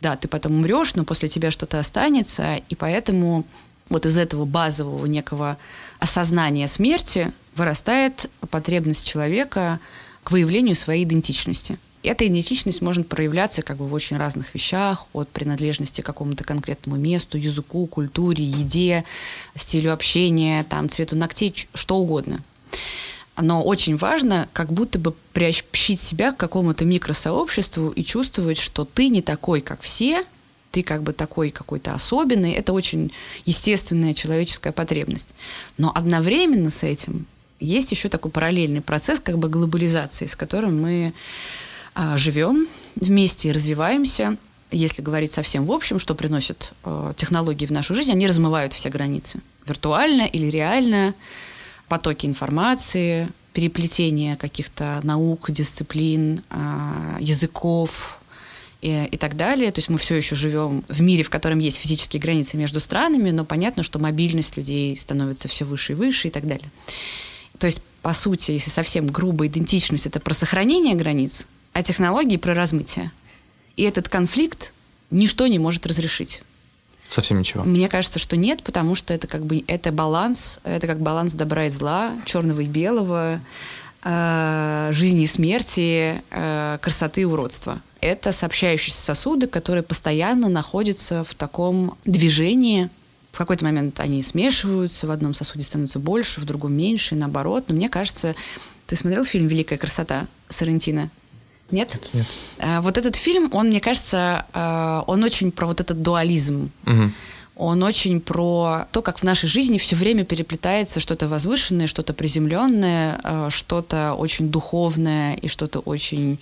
да, 0.00 0.14
ты 0.14 0.28
потом 0.28 0.52
умрешь, 0.52 0.94
но 0.94 1.04
после 1.04 1.28
тебя 1.28 1.50
что-то 1.50 1.80
останется, 1.80 2.60
и 2.68 2.76
поэтому 2.76 3.44
вот 3.88 4.06
из 4.06 4.18
этого 4.18 4.44
базового 4.44 5.06
некого 5.06 5.58
осознания 5.98 6.68
смерти 6.68 7.32
вырастает 7.56 8.30
потребность 8.50 9.04
человека 9.04 9.80
к 10.22 10.30
выявлению 10.30 10.76
своей 10.76 11.02
идентичности. 11.02 11.76
Эта 12.02 12.26
идентичность 12.26 12.80
может 12.80 13.08
проявляться 13.08 13.62
как 13.62 13.78
бы 13.78 13.86
в 13.86 13.92
очень 13.92 14.16
разных 14.16 14.54
вещах, 14.54 15.06
от 15.12 15.28
принадлежности 15.28 16.00
к 16.00 16.06
какому-то 16.06 16.44
конкретному 16.44 16.96
месту, 16.96 17.38
языку, 17.38 17.86
культуре, 17.86 18.44
еде, 18.44 19.04
стилю 19.54 19.92
общения, 19.92 20.64
там, 20.64 20.88
цвету 20.88 21.16
ногтей, 21.16 21.54
что 21.74 21.96
угодно. 21.96 22.40
Но 23.40 23.62
очень 23.62 23.96
важно 23.96 24.48
как 24.52 24.72
будто 24.72 24.98
бы 24.98 25.14
приобщить 25.32 26.00
себя 26.00 26.32
к 26.32 26.36
какому-то 26.36 26.84
микросообществу 26.84 27.90
и 27.90 28.04
чувствовать, 28.04 28.58
что 28.58 28.84
ты 28.84 29.08
не 29.08 29.22
такой, 29.22 29.60
как 29.60 29.80
все, 29.80 30.24
ты 30.70 30.82
как 30.82 31.02
бы 31.02 31.12
такой 31.12 31.50
какой-то 31.50 31.94
особенный. 31.94 32.52
Это 32.52 32.72
очень 32.72 33.12
естественная 33.44 34.14
человеческая 34.14 34.72
потребность. 34.72 35.28
Но 35.76 35.92
одновременно 35.94 36.70
с 36.70 36.82
этим 36.82 37.26
есть 37.60 37.90
еще 37.90 38.08
такой 38.08 38.30
параллельный 38.30 38.80
процесс 38.80 39.20
как 39.20 39.38
бы 39.38 39.48
глобализации, 39.48 40.26
с 40.26 40.36
которым 40.36 40.80
мы 40.80 41.14
живем 42.16 42.66
вместе 42.96 43.48
и 43.48 43.52
развиваемся. 43.52 44.36
Если 44.70 45.00
говорить 45.00 45.32
совсем 45.32 45.64
в 45.64 45.72
общем, 45.72 45.98
что 45.98 46.14
приносят 46.14 46.72
э, 46.84 47.14
технологии 47.16 47.64
в 47.64 47.72
нашу 47.72 47.94
жизнь, 47.94 48.12
они 48.12 48.26
размывают 48.26 48.74
все 48.74 48.90
границы. 48.90 49.40
Виртуально 49.66 50.22
или 50.26 50.46
реально, 50.46 51.14
потоки 51.88 52.26
информации, 52.26 53.28
переплетение 53.58 54.36
каких-то 54.36 55.00
наук, 55.02 55.50
дисциплин, 55.50 56.42
а, 56.50 57.16
языков 57.18 58.20
и, 58.80 59.08
и 59.10 59.16
так 59.16 59.36
далее. 59.36 59.72
То 59.72 59.80
есть 59.80 59.88
мы 59.88 59.98
все 59.98 60.14
еще 60.14 60.36
живем 60.36 60.84
в 60.88 61.00
мире, 61.00 61.24
в 61.24 61.30
котором 61.30 61.58
есть 61.58 61.78
физические 61.78 62.20
границы 62.20 62.56
между 62.56 62.78
странами, 62.78 63.30
но 63.30 63.44
понятно, 63.44 63.82
что 63.82 63.98
мобильность 63.98 64.56
людей 64.56 64.96
становится 64.96 65.48
все 65.48 65.64
выше 65.64 65.92
и 65.92 65.96
выше 65.96 66.28
и 66.28 66.30
так 66.30 66.46
далее. 66.46 66.70
То 67.58 67.66
есть, 67.66 67.82
по 68.02 68.12
сути, 68.12 68.52
если 68.52 68.70
совсем 68.70 69.08
грубо 69.08 69.46
идентичность 69.46 70.06
это 70.06 70.20
про 70.20 70.34
сохранение 70.34 70.94
границ, 70.94 71.48
а 71.78 71.82
технологии 71.84 72.36
про 72.36 72.54
размытие. 72.54 73.12
И 73.76 73.84
этот 73.84 74.08
конфликт 74.08 74.72
ничто 75.12 75.46
не 75.46 75.60
может 75.60 75.86
разрешить. 75.86 76.42
Совсем 77.08 77.38
ничего. 77.38 77.62
Мне 77.62 77.88
кажется, 77.88 78.18
что 78.18 78.36
нет, 78.36 78.64
потому 78.64 78.96
что 78.96 79.14
это 79.14 79.28
как 79.28 79.46
бы 79.46 79.62
это 79.68 79.92
баланс, 79.92 80.58
это 80.64 80.88
как 80.88 80.98
баланс 80.98 81.34
добра 81.34 81.66
и 81.66 81.70
зла, 81.70 82.10
черного 82.24 82.62
и 82.62 82.66
белого, 82.66 83.40
э, 84.02 84.88
жизни 84.90 85.22
и 85.22 85.26
смерти, 85.28 86.20
э, 86.30 86.78
красоты 86.82 87.20
и 87.20 87.24
уродства. 87.24 87.80
Это 88.00 88.32
сообщающиеся 88.32 89.00
сосуды, 89.00 89.46
которые 89.46 89.84
постоянно 89.84 90.48
находятся 90.48 91.22
в 91.22 91.36
таком 91.36 91.96
движении. 92.04 92.90
В 93.30 93.38
какой-то 93.38 93.64
момент 93.64 94.00
они 94.00 94.20
смешиваются, 94.20 95.06
в 95.06 95.12
одном 95.12 95.32
сосуде 95.32 95.62
становится 95.62 96.00
больше, 96.00 96.40
в 96.40 96.44
другом 96.44 96.72
меньше, 96.72 97.14
и 97.14 97.18
наоборот. 97.18 97.66
Но 97.68 97.76
мне 97.76 97.88
кажется, 97.88 98.34
ты 98.88 98.96
смотрел 98.96 99.24
фильм 99.24 99.46
«Великая 99.46 99.78
красота» 99.78 100.26
Сарантино? 100.48 101.10
Нет? 101.70 101.90
Нет, 101.94 102.10
нет. 102.14 102.26
А, 102.58 102.80
Вот 102.80 102.98
этот 102.98 103.16
фильм, 103.16 103.50
он, 103.52 103.68
мне 103.68 103.80
кажется, 103.80 104.46
а, 104.52 105.04
он 105.06 105.22
очень 105.22 105.52
про 105.52 105.66
вот 105.66 105.80
этот 105.80 106.02
дуализм. 106.02 106.70
Мгм. 106.84 107.12
Он 107.56 107.82
очень 107.82 108.20
про 108.20 108.86
то, 108.92 109.02
как 109.02 109.18
в 109.18 109.24
нашей 109.24 109.48
жизни 109.48 109.78
все 109.78 109.96
время 109.96 110.24
переплетается 110.24 111.00
что-то 111.00 111.26
возвышенное, 111.26 111.88
что-то 111.88 112.14
приземленное, 112.14 113.20
а, 113.22 113.50
что-то 113.50 114.14
очень 114.14 114.48
духовное 114.48 115.34
и 115.34 115.48
что-то 115.48 115.80
очень 115.80 116.38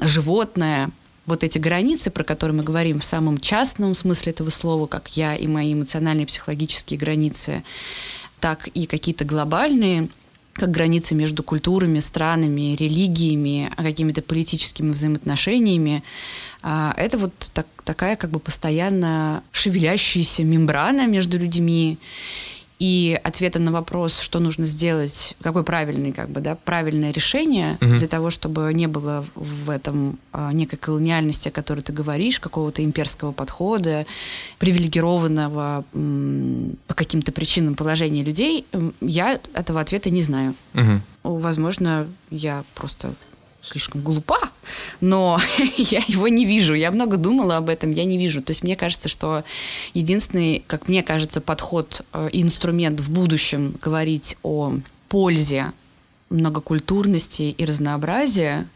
животное. 0.00 0.90
Вот 1.26 1.44
эти 1.44 1.58
границы, 1.58 2.10
про 2.10 2.24
которые 2.24 2.56
мы 2.56 2.62
говорим 2.62 3.00
в 3.00 3.04
самом 3.04 3.38
частном 3.38 3.94
смысле 3.94 4.32
этого 4.32 4.50
слова, 4.50 4.86
как 4.86 5.16
я 5.16 5.36
и 5.36 5.46
мои 5.46 5.74
эмоциональные 5.74 6.26
психологические 6.26 6.98
границы, 6.98 7.62
так 8.40 8.68
и 8.68 8.86
какие-то 8.86 9.24
глобальные, 9.24 10.08
как 10.58 10.70
границы 10.70 11.14
между 11.14 11.42
культурами, 11.42 12.00
странами, 12.00 12.76
религиями, 12.76 13.72
какими-то 13.76 14.20
политическими 14.22 14.90
взаимоотношениями. 14.90 16.02
А, 16.62 16.92
Это 16.96 17.18
вот 17.18 17.32
так- 17.54 17.66
такая 17.84 18.16
как 18.16 18.30
бы 18.30 18.40
постоянно 18.40 19.42
шевелящаяся 19.52 20.44
мембрана 20.44 21.06
между 21.06 21.38
людьми. 21.38 21.98
И 22.78 23.18
ответа 23.24 23.58
на 23.58 23.72
вопрос, 23.72 24.20
что 24.20 24.38
нужно 24.38 24.64
сделать, 24.64 25.34
какое 25.42 25.64
правильное, 25.64 26.12
как 26.12 26.30
бы, 26.30 26.40
да, 26.40 26.54
правильное 26.54 27.12
решение 27.12 27.76
Мгм. 27.80 27.98
для 27.98 28.06
того, 28.06 28.30
чтобы 28.30 28.72
не 28.72 28.86
было 28.86 29.24
в 29.34 29.68
этом 29.70 30.18
а, 30.32 30.52
некой 30.52 30.78
колониальности, 30.78 31.48
о 31.48 31.50
которой 31.50 31.80
ты 31.80 31.92
говоришь, 31.92 32.38
какого-то 32.38 32.84
имперского 32.84 33.32
подхода, 33.32 34.06
привилегированного 34.60 35.84
м, 35.92 36.76
по 36.86 36.94
каким-то 36.94 37.32
причинам 37.32 37.74
положения 37.74 38.22
людей, 38.22 38.64
я 39.00 39.40
этого 39.54 39.80
ответа 39.80 40.10
не 40.10 40.22
знаю. 40.22 40.54
Мгм. 40.74 41.02
Возможно, 41.24 42.06
я 42.30 42.62
просто 42.74 43.12
слишком 43.68 44.02
глупа, 44.02 44.38
но 45.00 45.40
я 45.76 46.02
его 46.08 46.28
не 46.28 46.44
вижу. 46.44 46.74
Я 46.74 46.90
много 46.90 47.16
думала 47.16 47.56
об 47.56 47.68
этом, 47.68 47.92
я 47.92 48.04
не 48.04 48.18
вижу. 48.18 48.42
То 48.42 48.50
есть 48.50 48.62
мне 48.62 48.76
кажется, 48.76 49.08
что 49.08 49.44
единственный, 49.94 50.64
как 50.66 50.88
мне 50.88 51.02
кажется, 51.02 51.40
подход 51.40 52.02
э, 52.12 52.28
и 52.32 52.42
инструмент 52.42 53.00
в 53.00 53.10
будущем 53.10 53.74
говорить 53.80 54.36
о 54.42 54.74
пользе 55.08 55.72
многокультурности 56.30 57.42
и 57.42 57.64
разнообразия, 57.64 58.66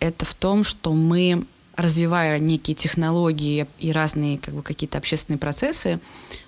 это 0.00 0.24
в 0.24 0.34
том, 0.34 0.64
что 0.64 0.92
мы, 0.92 1.44
развивая 1.76 2.38
некие 2.38 2.74
технологии 2.74 3.66
и 3.78 3.92
разные 3.92 4.38
как 4.38 4.54
бы, 4.54 4.62
какие-то 4.62 4.98
общественные 4.98 5.38
процессы, 5.38 6.00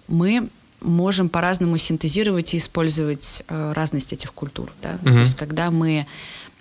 мы 0.06 0.48
можем 0.80 1.28
по-разному 1.28 1.76
синтезировать 1.76 2.54
и 2.54 2.58
использовать 2.58 3.42
э, 3.48 3.72
разность 3.72 4.12
этих 4.12 4.32
культур. 4.32 4.72
Да? 4.82 4.98
Мгм. 5.02 5.12
То 5.12 5.18
есть 5.20 5.36
когда 5.36 5.70
мы, 5.70 6.06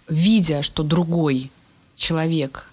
видя, 0.08 0.62
что 0.62 0.84
другой 0.84 1.52
человек 1.96 2.68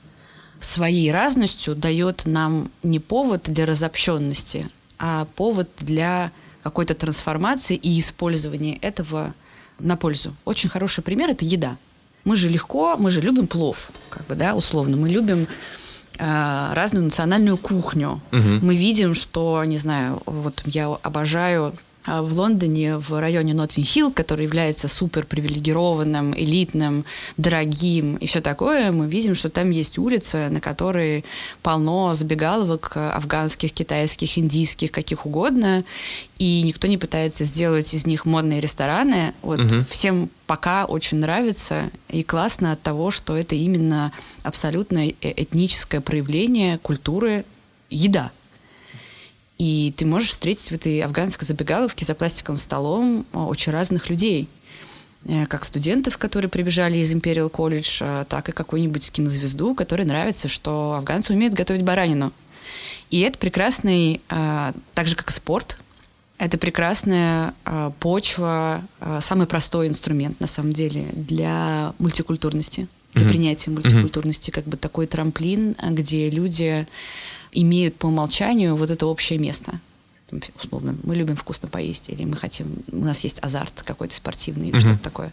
своей 0.61 1.12
разностью 1.12 1.75
дает 1.75 2.26
нам 2.26 2.71
не 2.83 2.99
повод 2.99 3.45
для 3.45 3.67
разобщенности, 3.67 4.69
а 4.99 5.26
повод 5.37 5.69
для 5.79 6.31
какой-то 6.62 6.95
трансформации 6.95 7.76
и 7.76 8.00
использования 8.00 8.76
этого 8.76 9.35
на 9.79 9.97
пользу. 9.97 10.35
Очень 10.45 10.71
хороший 10.71 11.03
пример– 11.03 11.31
это 11.31 11.45
еда. 11.45 11.76
Мы 12.25 12.37
же 12.37 12.49
легко, 12.49 12.97
мы 12.97 13.11
же 13.11 13.21
любим 13.21 13.47
плов, 13.47 13.91
как 14.09 14.26
бы, 14.26 14.35
да, 14.35 14.55
условно. 14.55 14.97
Мы 14.97 15.11
любим 15.11 15.47
э, 16.19 16.73
разную 16.73 17.05
национальную 17.05 17.59
кухню. 17.59 18.21
Мгм. 18.31 18.61
Мы 18.64 18.76
видим, 18.76 19.14
что, 19.14 19.62
не 19.64 19.76
знаю, 19.76 20.23
вот 20.25 20.62
я 20.64 20.87
обожаю 21.03 21.75
в 22.07 22.33
Лондоне, 22.33 22.99
в 22.99 23.19
районе 23.19 23.55
Ноттинг-Хилл, 23.55 24.13
который 24.13 24.45
является 24.45 24.89
супер 24.89 25.25
привилегированным, 25.25 26.35
элитным, 26.35 27.05
дорогим 27.37 28.17
и 28.17 28.27
все 28.27 28.41
такое, 28.41 28.93
мы 28.93 29.07
видим, 29.07 29.35
что 29.35 29.49
там 29.49 29.71
есть 29.71 29.99
улица, 29.99 30.49
на 30.51 30.61
которой 30.61 31.25
полно 31.63 32.13
забегаловок 32.15 32.97
афганских, 32.97 33.73
китайских, 33.73 34.39
индийских, 34.39 34.93
каких 34.93 35.27
угодно, 35.27 35.85
и 36.39 36.63
никто 36.63 36.87
не 36.89 36.99
пытается 36.99 37.45
сделать 37.45 37.95
из 37.95 38.07
них 38.07 38.27
модные 38.27 38.61
рестораны. 38.61 39.33
Вот 39.43 39.61
угу. 39.61 39.85
всем 39.89 40.29
пока 40.47 40.85
очень 40.85 41.19
нравится 41.19 41.91
и 42.09 42.23
классно 42.23 42.73
от 42.73 42.83
того, 42.83 43.11
что 43.11 43.37
это 43.37 43.55
именно 43.55 44.13
абсолютно 44.43 45.09
э, 45.09 45.15
этническое 45.21 46.01
проявление 46.01 46.79
культуры 46.79 47.45
еда. 47.89 48.31
И 49.59 49.95
ты 49.97 50.05
можешь 50.05 50.31
встретить 50.31 50.71
в 50.71 50.73
этой 50.73 51.01
афганской 51.01 51.47
забегаловке 51.47 52.05
за 52.05 52.15
пластиковым 52.15 52.59
столом 52.59 53.25
а, 53.33 53.47
очень 53.47 53.73
разных 53.73 54.11
людей. 54.11 54.49
Э, 55.27 55.47
как 55.47 55.65
студентов, 55.65 56.19
которые 56.19 56.51
прибежали 56.51 56.99
из 56.99 57.13
Imperial 57.13 57.51
College, 57.51 57.99
а, 58.01 58.25
так 58.25 58.49
и 58.49 58.53
какую-нибудь 58.53 59.11
кинозвезду, 59.11 59.75
которой 59.75 60.05
нравится, 60.05 60.49
что 60.49 60.95
афганцы 60.95 61.33
умеют 61.33 61.55
готовить 61.55 61.83
баранину. 61.83 62.33
И 63.11 63.21
это 63.21 63.39
прекрасный, 63.39 64.21
а, 64.29 64.75
так 64.93 65.07
же 65.07 65.17
как 65.17 65.31
и 65.31 65.33
спорт, 65.33 65.79
это 66.37 66.59
прекрасная 66.59 67.55
почва, 68.01 68.83
самый 69.21 69.47
простой 69.47 69.87
инструмент, 69.87 70.41
на 70.41 70.49
самом 70.49 70.73
деле, 70.73 71.07
для 71.13 71.95
мультикультурности, 72.01 72.89
для 73.13 73.25
mm-hmm. 73.25 73.29
принятия 73.29 73.71
мультикультурности, 73.71 74.51
mm-hmm. 74.51 74.55
как 74.55 74.65
бы 74.65 74.77
такой 74.77 75.07
трамплин, 75.07 75.77
где 75.91 76.29
люди 76.29 76.89
имеют 77.55 77.97
по 77.97 78.07
умолчанию 78.07 78.77
вот 78.77 78.91
это 78.91 79.07
общее 79.07 79.39
место. 79.39 79.81
Условно, 80.57 80.97
мы 81.05 81.15
любим 81.15 81.37
вкусно 81.37 81.69
поесть, 81.69 82.09
или 82.09 82.25
мы 82.25 82.37
хотим, 82.37 82.67
у 82.91 83.05
нас 83.05 83.23
есть 83.23 83.39
азарт 83.41 83.83
какой-то 83.83 84.15
спортивный, 84.15 84.69
или 84.69 84.77
mm-hmm. 84.77 84.81
что-то 84.81 85.03
такое. 85.03 85.33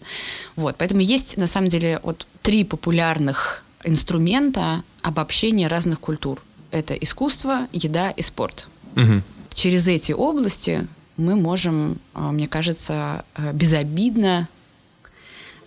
Вот, 0.56 0.76
поэтому 0.78 1.02
есть, 1.02 1.38
на 1.38 1.48
самом 1.48 1.70
деле, 1.70 2.00
вот 2.04 2.28
три 2.44 2.64
популярных 2.64 3.64
инструмента 3.84 4.84
обобщения 5.02 5.68
разных 5.68 6.00
культур. 6.00 6.44
Это 6.70 6.94
искусство, 6.94 7.68
еда 7.72 8.12
и 8.12 8.22
спорт. 8.22 8.68
Mm-hmm. 8.94 9.24
Через 9.54 9.88
эти 9.88 10.12
области 10.12 10.88
мы 11.18 11.36
можем, 11.36 11.98
а, 12.14 12.32
мне 12.32 12.48
кажется, 12.48 13.26
а, 13.36 13.54
безобидно, 13.54 14.48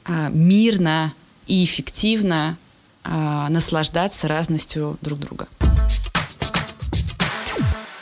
а, 0.05 0.29
мирно 0.29 1.13
и 1.47 1.65
эффективно 1.65 2.57
наслаждаться 3.51 4.29
разностью 4.29 4.97
друг 5.03 5.19
друга. 5.19 5.47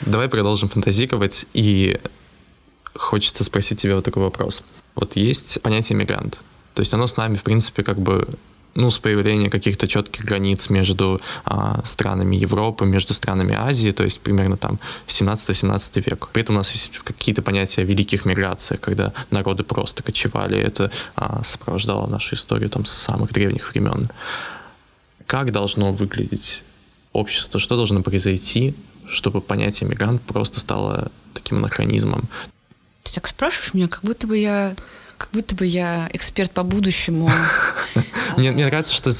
Давай 0.05 0.27
продолжим 0.27 0.69
фантазировать, 0.69 1.45
и 1.53 1.99
хочется 2.93 3.43
спросить 3.43 3.79
тебя 3.79 3.95
вот 3.95 4.03
такой 4.03 4.23
вопрос. 4.23 4.63
Вот 4.95 5.15
есть 5.15 5.61
понятие 5.61 5.97
мигрант, 5.97 6.41
то 6.73 6.81
есть 6.81 6.93
оно 6.93 7.07
с 7.07 7.17
нами, 7.17 7.35
в 7.35 7.43
принципе, 7.43 7.83
как 7.83 7.99
бы 7.99 8.27
ну, 8.75 8.89
с 8.89 8.97
появлением 8.97 9.49
каких-то 9.49 9.87
четких 9.87 10.25
границ 10.25 10.69
между 10.69 11.21
а, 11.45 11.81
странами 11.85 12.35
Европы, 12.35 12.85
между 12.85 13.13
странами 13.13 13.55
Азии, 13.55 13.91
то 13.91 14.03
есть 14.03 14.19
примерно 14.19 14.57
там 14.57 14.79
17-17 15.07 16.03
век. 16.09 16.27
При 16.33 16.41
этом 16.41 16.55
у 16.55 16.57
нас 16.57 16.71
есть 16.71 16.99
какие-то 17.03 17.43
понятия 17.43 17.81
о 17.81 17.85
великих 17.85 18.25
миграциях, 18.25 18.81
когда 18.81 19.13
народы 19.29 19.63
просто 19.63 20.01
кочевали, 20.01 20.57
это 20.57 20.91
а, 21.15 21.43
сопровождало 21.43 22.07
нашу 22.07 22.35
историю 22.35 22.69
там 22.69 22.85
с 22.85 22.91
самых 22.91 23.31
древних 23.31 23.71
времен. 23.71 24.09
Как 25.27 25.51
должно 25.51 25.93
выглядеть 25.93 26.63
общество, 27.13 27.59
что 27.59 27.75
должно 27.75 28.01
произойти, 28.01 28.73
чтобы 29.07 29.41
понятие 29.41 29.89
мигрант 29.89 30.21
просто 30.21 30.59
стало 30.59 31.11
таким 31.33 31.57
анахронизмом. 31.57 32.27
Ты 33.03 33.13
так 33.13 33.27
спрашиваешь 33.27 33.73
меня, 33.73 33.87
как 33.87 34.01
будто 34.03 34.27
бы 34.27 34.37
я 34.37 34.75
как 35.17 35.29
будто 35.31 35.55
бы 35.55 35.65
я 35.65 36.09
эксперт 36.11 36.51
по 36.51 36.63
будущему. 36.63 37.29
Мне, 38.37 38.51
мне 38.51 38.65
нравится, 38.65 38.93
что 38.93 39.11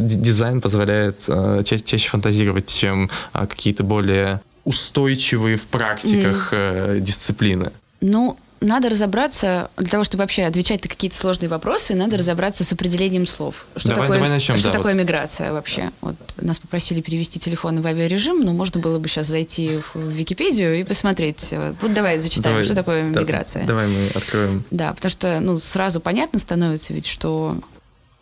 дизайн 0.00 0.62
позволяет 0.62 1.26
э, 1.28 1.62
ча- 1.66 1.78
чаще 1.78 2.08
фантазировать, 2.08 2.66
чем 2.66 3.10
э, 3.34 3.46
какие-то 3.46 3.84
более 3.84 4.40
устойчивые 4.64 5.58
в 5.58 5.66
практиках 5.66 6.48
э, 6.52 6.98
дисциплины. 7.00 7.72
Ну, 8.00 8.38
надо 8.60 8.88
разобраться, 8.88 9.70
для 9.76 9.88
того, 9.88 10.04
чтобы 10.04 10.22
вообще 10.22 10.44
отвечать 10.44 10.82
на 10.82 10.88
какие-то 10.88 11.16
сложные 11.16 11.48
вопросы, 11.48 11.94
надо 11.94 12.16
разобраться 12.16 12.64
с 12.64 12.72
определением 12.72 13.26
слов. 13.26 13.66
Что 13.76 13.88
давай, 13.88 14.02
такое, 14.02 14.18
давай 14.18 14.30
начнем, 14.30 14.56
что 14.56 14.68
да, 14.68 14.72
такое 14.72 14.94
вот. 14.94 15.02
миграция 15.02 15.52
вообще? 15.52 15.90
Вот 16.00 16.16
нас 16.38 16.58
попросили 16.58 17.00
перевести 17.00 17.38
телефон 17.38 17.80
в 17.82 17.86
авиарежим, 17.86 18.40
но 18.40 18.52
можно 18.52 18.80
было 18.80 18.98
бы 18.98 19.08
сейчас 19.08 19.26
зайти 19.26 19.78
в 19.92 20.08
Википедию 20.08 20.80
и 20.80 20.84
посмотреть. 20.84 21.52
Вот 21.80 21.92
давай 21.92 22.18
зачитаем, 22.18 22.54
давай, 22.54 22.64
что 22.64 22.74
такое 22.74 23.10
да, 23.10 23.20
миграция. 23.20 23.66
Давай 23.66 23.88
мы 23.88 24.08
откроем. 24.14 24.64
Да, 24.70 24.92
потому 24.94 25.10
что 25.10 25.40
ну, 25.40 25.58
сразу 25.58 26.00
понятно 26.00 26.38
становится 26.38 26.92
ведь, 26.94 27.06
что... 27.06 27.56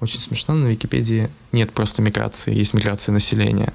Очень 0.00 0.20
смешно, 0.20 0.54
на 0.54 0.66
Википедии 0.66 1.30
нет 1.52 1.72
просто 1.72 2.02
миграции, 2.02 2.52
есть 2.52 2.74
миграция 2.74 3.12
населения. 3.12 3.72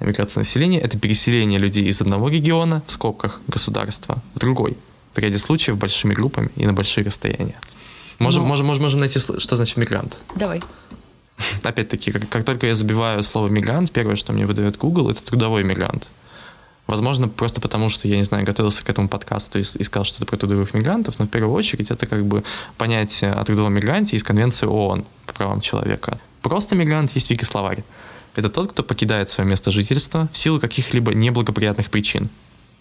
Миграция 0.00 0.40
населения– 0.40 0.80
это 0.82 0.98
переселение 0.98 1.60
людей 1.60 1.84
из 1.84 2.00
одного 2.00 2.28
региона, 2.28 2.82
в 2.86 2.92
скобках, 2.92 3.40
государства, 3.46 4.20
в 4.34 4.40
другой– 4.40 4.76
в 5.14 5.18
ряде 5.18 5.38
случаев 5.38 5.78
большими 5.78 6.14
группами 6.14 6.50
и 6.56 6.66
на 6.66 6.72
большие 6.72 7.04
расстояния. 7.04 7.58
Можем, 8.18 8.42
ну, 8.42 8.48
можем, 8.48 8.66
можем, 8.66 8.82
можем 8.82 9.00
найти, 9.00 9.18
что 9.18 9.56
значит 9.56 9.76
мигрант. 9.76 10.20
Давай. 10.36 10.62
Опять-таки, 11.62 12.12
как, 12.12 12.28
как 12.28 12.44
только 12.44 12.66
я 12.66 12.74
забиваю 12.74 13.22
слово 13.22 13.48
мигрант, 13.48 13.90
первое, 13.90 14.16
что 14.16 14.32
мне 14.32 14.46
выдает 14.46 14.76
Google, 14.76 15.10
это 15.10 15.24
трудовой 15.24 15.64
мигрант. 15.64 16.10
Возможно, 16.86 17.28
просто 17.28 17.60
потому, 17.60 17.88
что 17.88 18.08
я, 18.08 18.16
не 18.16 18.24
знаю, 18.24 18.44
готовился 18.44 18.84
к 18.84 18.90
этому 18.90 19.08
подкасту 19.08 19.58
и, 19.58 19.62
и 19.62 19.82
сказал 19.82 20.04
что-то 20.04 20.26
про 20.26 20.36
трудовых 20.36 20.74
мигрантов, 20.74 21.18
но 21.18 21.24
в 21.24 21.28
первую 21.28 21.54
очередь 21.54 21.90
это 21.90 22.06
как 22.06 22.24
бы 22.26 22.44
понятие 22.76 23.32
о 23.32 23.42
трудовом 23.44 23.72
мигранте 23.72 24.16
из 24.16 24.22
Конвенции 24.22 24.66
ООН 24.66 25.04
по 25.26 25.32
правам 25.32 25.60
человека. 25.62 26.18
Просто 26.42 26.74
мигрант 26.74 27.12
есть 27.12 27.30
вики-словарь. 27.30 27.82
Это 28.36 28.50
тот, 28.50 28.72
кто 28.72 28.82
покидает 28.82 29.30
свое 29.30 29.48
место 29.48 29.70
жительства 29.70 30.28
в 30.30 30.36
силу 30.36 30.60
каких-либо 30.60 31.14
неблагоприятных 31.14 31.88
причин 31.88 32.28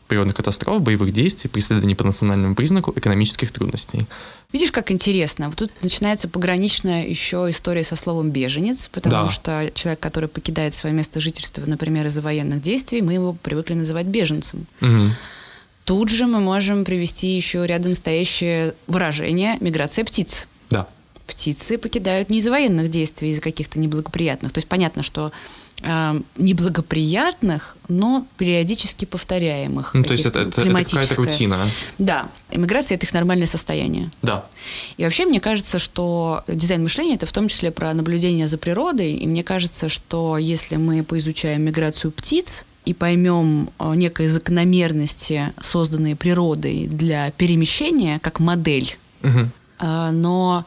природных 0.07 0.35
катастроф, 0.35 0.81
боевых 0.81 1.11
действий, 1.13 1.49
преследований 1.49 1.95
по 1.95 2.03
национальному 2.03 2.55
признаку, 2.55 2.93
экономических 2.95 3.51
трудностей. 3.51 4.05
Видишь, 4.51 4.71
как 4.71 4.91
интересно. 4.91 5.49
Вот 5.49 5.57
тут 5.57 5.71
начинается 5.81 6.27
пограничная 6.27 7.07
еще 7.07 7.47
история 7.49 7.83
со 7.83 7.95
словом 7.95 8.29
«беженец», 8.29 8.87
потому 8.87 9.25
да. 9.25 9.29
что 9.29 9.71
человек, 9.73 9.99
который 9.99 10.29
покидает 10.29 10.75
свое 10.75 10.93
место 10.93 11.19
жительства, 11.19 11.63
например, 11.65 12.05
из-за 12.05 12.21
военных 12.21 12.61
действий, 12.61 13.01
мы 13.01 13.13
его 13.13 13.33
привыкли 13.33 13.73
называть 13.73 14.05
беженцем. 14.05 14.67
Угу. 14.81 15.09
Тут 15.85 16.09
же 16.09 16.27
мы 16.27 16.39
можем 16.39 16.85
привести 16.85 17.35
еще 17.35 17.65
рядом 17.65 17.95
стоящее 17.95 18.75
выражение 18.87 19.57
«миграция 19.59 20.05
птиц». 20.05 20.47
Да. 20.69 20.87
Птицы 21.25 21.77
покидают 21.77 22.29
не 22.29 22.37
из-за 22.37 22.51
военных 22.51 22.89
действий, 22.89 23.29
а 23.29 23.31
из-за 23.31 23.41
каких-то 23.41 23.79
неблагоприятных. 23.79 24.51
То 24.51 24.59
есть 24.59 24.67
понятно, 24.67 25.03
что 25.03 25.31
неблагоприятных, 26.37 27.75
но 27.89 28.25
периодически 28.37 29.05
повторяемых. 29.05 29.93
Ну, 29.93 30.03
то 30.03 30.11
есть 30.11 30.25
это, 30.25 30.39
это, 30.39 30.61
это 30.61 30.83
какая-то 30.83 31.15
рутина. 31.15 31.59
Да. 31.97 32.29
Эмиграция– 32.51 32.95
это 32.97 33.05
их 33.05 33.13
нормальное 33.13 33.47
состояние. 33.47 34.09
Да. 34.21 34.45
И 34.97 35.03
вообще 35.03 35.25
мне 35.25 35.39
кажется, 35.39 35.79
что 35.79 36.43
дизайн 36.47 36.83
мышления– 36.83 37.15
это 37.15 37.25
в 37.25 37.33
том 37.33 37.49
числе 37.49 37.71
про 37.71 37.93
наблюдение 37.93 38.47
за 38.47 38.57
природой. 38.57 39.13
И 39.13 39.27
мне 39.27 39.43
кажется, 39.43 39.89
что 39.89 40.37
если 40.37 40.77
мы 40.77 41.03
поизучаем 41.03 41.61
миграцию 41.63 42.11
птиц, 42.11 42.65
и 42.85 42.93
поймем 42.93 43.69
э, 43.79 43.95
некие 43.95 44.27
закономерности, 44.27 45.53
созданные 45.61 46.17
природой 46.17 46.87
для 46.87 47.31
перемещения, 47.31 48.19
как 48.19 48.41
модель, 48.41 48.97
угу. 49.21 49.47
но 49.79 50.65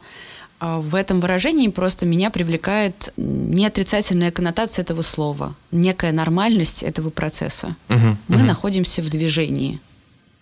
в 0.60 0.94
этом 0.94 1.20
выражении 1.20 1.68
просто 1.68 2.06
меня 2.06 2.30
привлекает 2.30 3.12
не 3.16 3.66
отрицательная 3.66 4.30
коннотация 4.30 4.82
этого 4.82 5.02
слова, 5.02 5.54
некая 5.70 6.12
нормальность 6.12 6.82
этого 6.82 7.10
процесса. 7.10 7.76
Угу, 7.88 8.16
Мы 8.28 8.36
угу. 8.38 8.46
находимся 8.46 9.02
в 9.02 9.10
движении, 9.10 9.80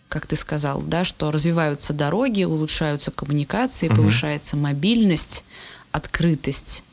как 0.09 0.27
ты 0.27 0.37
сказал, 0.37 0.81
да, 0.83 1.05
что 1.05 1.33
развиваются 1.33 1.93
дороги, 1.93 2.45
улучшаются 2.45 3.11
коммуникации, 3.11 3.89
угу. 3.89 3.97
повышается 3.97 4.57
мобильность, 4.57 5.43
открытость, 5.91 6.85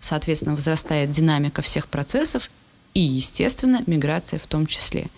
соответственно, 0.00 0.54
возрастает 0.54 1.10
динамика 1.10 1.60
всех 1.60 1.88
процессов 1.88 2.50
и, 2.94 3.00
естественно, 3.00 3.82
миграция 3.86 4.40
в 4.40 4.46
том 4.46 4.66
числе. 4.66 5.08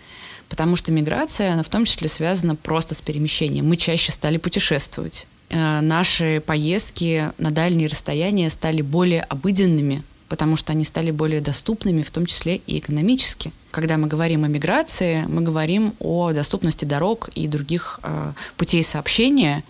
Потому 0.49 0.75
что 0.75 0.91
миграция, 0.91 1.53
она 1.53 1.63
в 1.63 1.69
том 1.69 1.85
числе 1.85 2.09
связана 2.09 2.57
просто 2.57 2.95
с 2.95 3.01
перемещением. 3.01 3.69
Мы 3.69 3.77
чаще 3.77 4.11
стали 4.11 4.39
путешествовать 4.39 5.27
наши 5.51 6.43
поездки 6.45 7.33
на 7.39 7.51
дальние 7.51 7.89
расстояния 7.89 8.51
стали 8.51 8.83
более 8.83 9.23
обыденными, 9.23 10.03
потому 10.29 10.57
что 10.57 10.73
они 10.73 10.85
стали 10.85 11.11
более 11.11 11.41
доступными, 11.41 12.03
в 12.03 12.11
том 12.11 12.27
числе 12.27 12.57
и 12.67 12.79
экономически. 12.79 13.53
Когда 13.71 13.97
мы 13.97 14.09
говорим 14.09 14.45
о 14.45 14.49
миграции, 14.49 15.25
мы 15.29 15.43
говорим 15.43 15.95
о 16.01 16.33
доступности 16.33 16.85
дорог 16.85 17.31
и 17.35 17.49
других 17.49 18.01
э, 18.03 18.33
путей 18.57 18.85
сообщения 18.85 19.65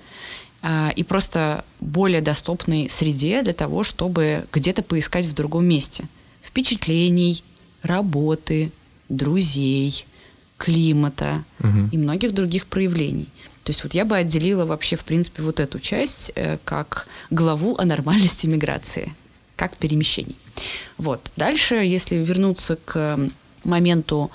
э, 0.62 0.90
и 0.96 1.04
просто 1.04 1.64
более 1.80 2.20
доступной 2.20 2.88
среде 2.88 3.42
для 3.42 3.54
того, 3.54 3.84
чтобы 3.84 4.46
где-то 4.52 4.82
поискать 4.82 5.26
в 5.26 5.34
другом 5.34 5.64
месте 5.64 6.04
впечатлений, 6.42 7.44
работы, 7.82 8.72
друзей, 9.08 10.04
климата 10.56 11.44
угу. 11.60 11.88
и 11.92 11.98
многих 11.98 12.34
других 12.34 12.66
проявлений. 12.66 13.28
То 13.68 13.72
есть 13.72 13.84
вот 13.84 13.92
я 13.92 14.06
бы 14.06 14.16
отделила 14.16 14.64
вообще, 14.64 14.96
в 14.96 15.04
принципе, 15.04 15.42
вот 15.42 15.60
эту 15.60 15.78
часть 15.78 16.32
э, 16.34 16.56
как 16.64 17.06
главу 17.28 17.76
о 17.76 17.84
нормальности 17.84 18.46
миграции, 18.46 19.14
как 19.56 19.76
перемещений. 19.76 20.38
Вот. 20.96 21.30
Дальше, 21.36 21.74
если 21.74 22.14
вернуться 22.14 22.76
к 22.76 23.20
моменту, 23.64 24.30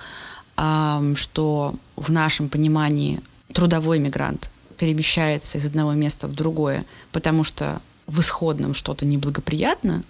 что 0.56 1.76
в 1.96 2.12
нашем 2.12 2.48
понимании 2.48 3.22
трудовой 3.52 3.98
мигрант 3.98 4.52
перемещается 4.78 5.58
из 5.58 5.66
одного 5.66 5.94
места 5.94 6.28
в 6.28 6.36
другое, 6.36 6.86
потому 7.12 7.44
что 7.44 7.82
в 8.06 8.20
исходном 8.20 8.76
что-то 8.76 9.04
неблагоприятно, 9.04 10.04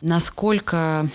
насколько 0.00 1.06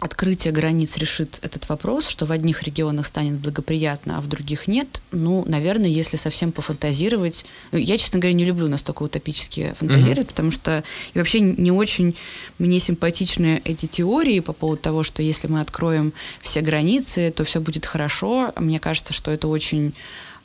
открытие 0.00 0.52
границ 0.52 0.96
решит 0.96 1.38
этот 1.42 1.68
вопрос, 1.68 2.08
что 2.08 2.24
в 2.26 2.32
одних 2.32 2.62
регионах 2.62 3.06
станет 3.06 3.34
благоприятно, 3.34 4.18
а 4.18 4.20
в 4.20 4.26
других 4.26 4.66
нет, 4.66 5.02
ну, 5.12 5.44
наверное, 5.46 5.88
если 5.88 6.16
совсем 6.16 6.52
пофантазировать, 6.52 7.44
ну, 7.70 7.78
я, 7.78 7.98
честно 7.98 8.18
говоря, 8.18 8.34
не 8.34 8.46
люблю 8.46 8.66
настолько 8.68 9.02
утопические 9.02 9.74
фантазировать, 9.74 10.28
mm-hmm. 10.28 10.30
потому 10.30 10.50
что 10.50 10.82
и 11.12 11.18
вообще 11.18 11.40
не 11.40 11.70
очень 11.70 12.16
мне 12.58 12.80
симпатичны 12.80 13.60
эти 13.64 13.86
теории 13.86 14.40
по 14.40 14.54
поводу 14.54 14.80
того, 14.80 15.02
что 15.02 15.22
если 15.22 15.48
мы 15.48 15.60
откроем 15.60 16.12
все 16.40 16.62
границы, 16.62 17.30
то 17.30 17.44
все 17.44 17.60
будет 17.60 17.84
хорошо. 17.84 18.52
Мне 18.56 18.80
кажется, 18.80 19.12
что 19.12 19.30
это 19.30 19.48
очень 19.48 19.92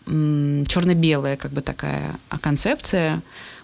м- 0.06 0.66
черно-белая 0.68 1.38
как 1.38 1.52
бы 1.52 1.62
такая 1.62 2.16
концепция, 2.42 3.22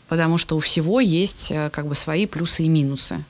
потому 0.07 0.37
что 0.37 0.55
у 0.55 0.59
всего 0.61 1.01
есть 1.01 1.51
э, 1.51 1.69
как 1.69 1.87
бы 1.87 1.95
свои 1.95 2.25
плюсы 2.25 2.63
и 2.63 2.69
минусы 2.69 3.23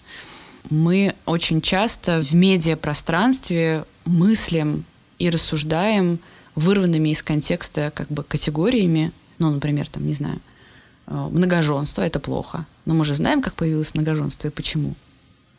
мы 0.69 1.15
очень 1.25 1.61
часто 1.61 2.21
в 2.21 2.33
медиапространстве 2.33 3.85
мыслим 4.05 4.83
и 5.19 5.29
рассуждаем 5.29 6.19
вырванными 6.55 7.09
из 7.09 7.23
контекста 7.23 7.91
как 7.93 8.07
бы 8.09 8.23
категориями, 8.23 9.11
ну, 9.39 9.51
например, 9.51 9.89
там, 9.89 10.05
не 10.05 10.13
знаю, 10.13 10.39
э, 11.07 11.29
многоженство– 11.31 12.01
это 12.03 12.19
плохо. 12.19 12.65
Но 12.85 12.93
мы 12.93 13.05
же 13.05 13.13
знаем, 13.13 13.41
как 13.41 13.55
появилось 13.55 13.93
многоженство 13.93 14.47
и 14.47 14.51
почему. 14.51 14.95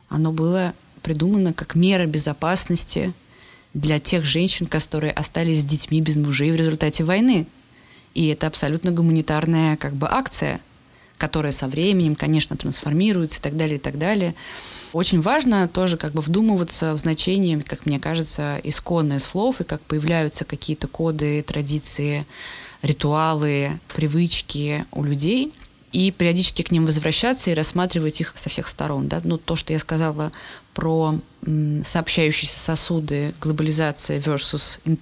Оно 0.09 0.33
было 0.33 0.75
придумано 1.03 1.53
как 1.53 1.75
мера 1.75 2.07
безопасности 2.07 3.13
для 3.75 3.99
тех 3.99 4.25
женщин, 4.25 4.67
которые 4.67 5.13
остались 5.13 5.61
с 5.61 5.65
детьми 5.65 6.01
без 6.01 6.17
мужей 6.17 6.53
в 6.53 6.57
результате 6.57 7.05
войны. 7.05 7.47
И 8.15 8.27
это 8.29 8.47
абсолютно 8.47 8.93
гуманитарная 8.93 9.77
как 9.77 9.95
бы 9.95 10.07
акция– 10.09 10.61
которая 11.23 11.53
со 11.53 11.69
временем, 11.69 12.17
конечно, 12.17 12.57
трансформируется 12.57 13.39
и 13.39 13.43
так 13.43 13.57
далее, 13.57 13.77
и 13.77 13.79
так 13.79 13.97
далее. 13.97 14.35
Очень 14.93 15.23
важно 15.23 15.69
тоже 15.69 15.97
как 15.97 16.13
бы 16.13 16.21
вдумываться 16.21 16.95
в 16.95 16.99
значение, 16.99 17.63
как 17.63 17.87
мне 17.87 17.99
кажется, 17.99 18.61
исконных 18.63 19.23
слов 19.23 19.61
и 19.61 19.65
как 19.65 19.81
появляются 19.83 20.45
какие-то 20.45 20.87
коды, 20.87 21.43
традиции, 21.43 22.27
ритуалы, 22.83 23.81
привычки 23.95 24.85
у 24.93 25.05
людей 25.05 25.53
и 25.93 26.11
периодически 26.11 26.63
к 26.63 26.71
ним 26.71 26.87
возвращаться 26.87 27.51
и 27.51 27.55
рассматривать 27.55 28.21
их 28.21 28.33
со 28.37 28.49
всех 28.49 28.69
сторон. 28.69 29.09
Да? 29.09 29.21
Ну, 29.25 29.39
то, 29.39 29.57
что 29.57 29.73
я 29.73 29.79
сказала 29.79 30.33
про 30.75 31.19
сообщающиеся 31.85 32.59
сосуды, 32.59 33.35
глобализация 33.41 34.21
versus 34.21 34.79
э, 34.85 34.95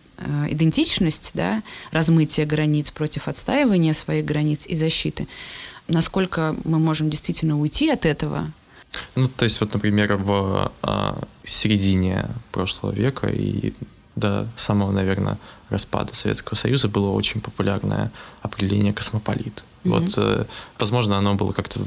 идентичность, 0.50 1.32
да, 1.34 1.62
размытие 1.90 2.46
границ 2.46 2.90
против 2.90 3.28
отстаивания 3.28 3.92
своих 3.92 4.24
границ 4.24 4.66
и 4.66 4.74
защиты– 4.74 5.26
насколько 5.90 6.56
мы 6.64 6.78
можем 6.78 7.10
действительно 7.10 7.60
уйти 7.60 7.90
от 7.90 8.06
этого? 8.06 8.50
Ну, 9.14 9.28
то 9.28 9.44
есть, 9.44 9.60
вот, 9.60 9.72
например, 9.72 10.16
в 10.16 10.72
а, 10.82 11.18
середине 11.44 12.26
прошлого 12.52 12.92
века 12.92 13.28
и 13.28 13.72
до 14.16 14.48
самого, 14.56 14.90
наверное, 14.92 15.38
распада 15.68 16.14
Советского 16.14 16.56
Союза 16.56 16.88
было 16.88 17.10
очень 17.10 17.40
популярное 17.40 18.10
определение 18.42 18.92
космополит. 18.92 19.64
Mm-hmm. 19.84 19.90
Вот, 19.90 20.14
э, 20.16 20.44
возможно, 20.78 21.16
оно 21.16 21.34
было 21.34 21.52
как-то 21.52 21.80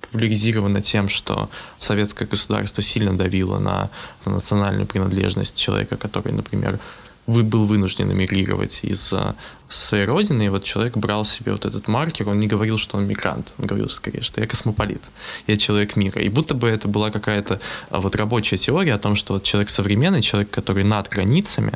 популяризировано 0.00 0.80
тем, 0.80 1.08
что 1.08 1.50
советское 1.76 2.26
государство 2.26 2.82
сильно 2.82 3.16
давило 3.16 3.58
на, 3.58 3.90
на 4.24 4.32
национальную 4.32 4.86
принадлежность 4.86 5.58
человека, 5.58 5.96
который, 5.96 6.32
например, 6.32 6.80
вы, 7.28 7.42
был 7.44 7.66
вынужден 7.66 8.10
эмигрировать 8.10 8.80
из 8.82 9.12
а, 9.12 9.34
своей 9.68 10.06
родины, 10.06 10.46
и 10.46 10.48
вот 10.48 10.64
человек 10.64 10.96
брал 10.96 11.26
себе 11.26 11.52
вот 11.52 11.66
этот 11.66 11.86
маркер, 11.86 12.28
он 12.28 12.40
не 12.40 12.46
говорил, 12.46 12.78
что 12.78 12.96
он 12.96 13.06
мигрант, 13.06 13.54
он 13.58 13.66
говорил 13.66 13.90
скорее, 13.90 14.22
что 14.22 14.40
я 14.40 14.46
космополит, 14.46 15.10
я 15.46 15.58
человек 15.58 15.94
мира. 15.96 16.22
И 16.22 16.30
будто 16.30 16.54
бы 16.54 16.68
это 16.68 16.88
была 16.88 17.10
какая-то 17.10 17.60
а, 17.90 18.00
вот 18.00 18.16
рабочая 18.16 18.56
теория 18.56 18.94
о 18.94 18.98
том, 18.98 19.14
что 19.14 19.34
вот 19.34 19.42
человек 19.44 19.68
современный, 19.68 20.22
человек, 20.22 20.50
который 20.50 20.84
над 20.84 21.08
границами, 21.08 21.72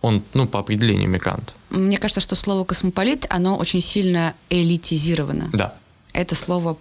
он, 0.00 0.22
ну, 0.32 0.46
по 0.48 0.60
определению 0.60 1.08
мигрант. 1.08 1.54
Мне 1.68 1.98
кажется, 1.98 2.20
что 2.20 2.34
слово 2.34 2.64
космополит, 2.64 3.26
оно 3.28 3.58
очень 3.58 3.82
сильно 3.82 4.32
элитизировано. 4.48 5.50
Да. 5.52 5.74
Это 6.14 6.34
слово, 6.34 6.78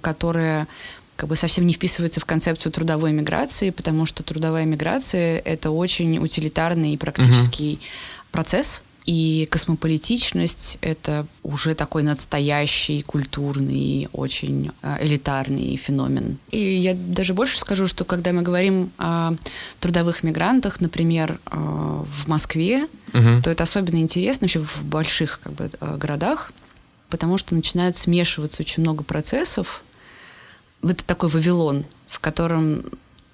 которое 0.00 0.66
как 1.20 1.28
бы 1.28 1.36
совсем 1.36 1.66
не 1.66 1.74
вписывается 1.74 2.18
в 2.18 2.24
концепцию 2.24 2.72
трудовой 2.72 3.12
миграции, 3.12 3.68
потому 3.68 4.06
что 4.06 4.22
трудовая 4.22 4.64
миграция— 4.64 5.38
это 5.44 5.70
очень 5.70 6.16
утилитарный 6.16 6.94
и 6.94 6.96
практический 6.96 7.74
угу. 7.74 7.82
процесс, 8.32 8.82
и 9.04 9.46
космополитичность— 9.50 10.78
это 10.80 11.26
уже 11.42 11.74
такой 11.74 12.04
настоящий, 12.04 13.02
культурный, 13.02 14.08
очень 14.14 14.70
э, 14.80 15.04
элитарный 15.04 15.76
феномен. 15.76 16.38
И 16.50 16.58
я 16.58 16.94
даже 16.94 17.34
больше 17.34 17.58
скажу, 17.58 17.86
что 17.86 18.06
когда 18.06 18.32
мы 18.32 18.40
говорим 18.40 18.90
о 18.96 19.32
трудовых 19.78 20.22
мигрантах, 20.22 20.80
например, 20.80 21.38
э, 21.44 21.54
в 21.54 22.28
Москве, 22.28 22.84
угу. 23.12 23.42
то 23.44 23.50
это 23.50 23.64
особенно 23.64 23.98
интересно 23.98 24.46
еще 24.46 24.60
в 24.60 24.84
больших 24.84 25.40
как 25.42 25.52
бы, 25.52 25.70
э, 25.78 25.96
городах, 25.98 26.50
потому 27.10 27.36
что 27.36 27.54
начинают 27.54 27.96
смешиваться 27.96 28.62
очень 28.62 28.82
много 28.82 29.04
процессов, 29.04 29.82
это 30.82 31.04
такой 31.04 31.28
Вавилон, 31.28 31.84
в 32.08 32.20
котором 32.20 32.84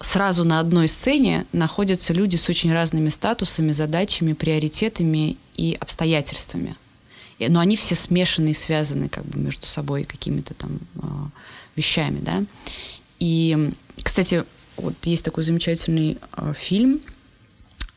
сразу 0.01 0.45
на 0.45 0.61
одной 0.61 0.89
сцене 0.89 1.47
находятся 1.53 2.13
люди 2.13 2.37
с 2.37 2.49
очень 2.49 2.73
разными 2.73 3.09
статусами, 3.09 3.73
задачами, 3.73 4.33
приоритетами 4.33 5.37
и 5.57 5.77
обстоятельствами. 5.81 6.77
Но 7.39 7.61
они 7.61 7.77
все 7.77 7.95
смешаны 7.95 8.51
и 8.51 8.55
связаны 8.55 9.09
как 9.09 9.25
бы 9.25 9.39
между 9.39 9.67
собой 9.67 10.05
какими-то 10.05 10.55
там 10.55 10.79
а, 11.03 11.29
вещами, 11.77 12.19
да. 12.21 12.45
И, 13.19 13.73
кстати, 14.03 14.45
вот 14.77 14.95
есть 15.05 15.25
такой 15.25 15.43
замечательный 15.43 16.19
э, 16.37 16.53
фильм 16.57 17.01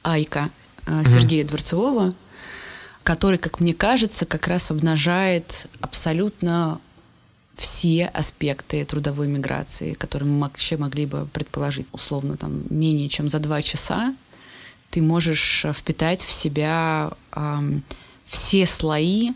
«Айка» 0.02 0.50
э, 0.86 1.04
Сергея 1.06 1.44
mm-hmm. 1.44 1.48
Дворцевого, 1.48 2.14
который, 3.04 3.38
как 3.38 3.60
мне 3.60 3.74
кажется, 3.74 4.26
как 4.26 4.48
раз 4.48 4.72
обнажает 4.72 5.68
абсолютно 5.82 6.80
все 7.60 8.06
аспекты 8.06 8.86
трудовой 8.86 9.28
миграции, 9.28 9.94
которые 9.94 10.30
мы 10.30 10.40
вообще 10.40 10.78
могли 10.78 11.06
бы 11.06 11.28
предположить. 11.34 11.88
Условно, 11.92 12.38
там, 12.38 12.64
менее 12.70 13.10
чем 13.10 13.30
за 13.30 13.40
два 13.40 13.62
часа 13.62 14.16
ты 14.90 15.02
можешь 15.02 15.66
э, 15.66 15.74
впитать 15.74 16.24
в 16.24 16.32
себя 16.32 17.12
э, 17.34 17.60
все 18.26 18.66
слои 18.66 19.32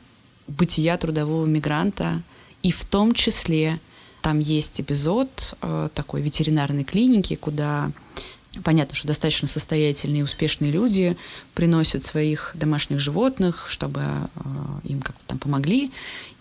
бытия 0.47 0.97
трудового 0.97 1.45
мигранта, 1.45 2.21
и 2.63 2.71
в 2.71 2.86
том 2.86 3.13
числе 3.13 3.79
там 4.21 4.39
есть 4.39 4.79
эпизод 4.79 5.55
э, 5.62 5.89
такой 5.93 6.21
ветеринарной 6.21 6.86
клиники, 6.86 7.36
куда 7.36 7.91
Понятно, 8.63 8.96
что 8.96 9.08
достаточно 9.08 9.48
состоятельные 9.48 10.20
и 10.20 10.24
успешные 10.24 10.72
люди 10.72 11.18
приносят 11.56 12.04
своих 12.04 12.52
домашних 12.54 13.00
животных, 13.00 13.66
чтобы 13.68 14.02
э, 14.02 14.39
им 14.84 15.02
как-то 15.02 15.24
там 15.26 15.39
помогли. 15.39 15.92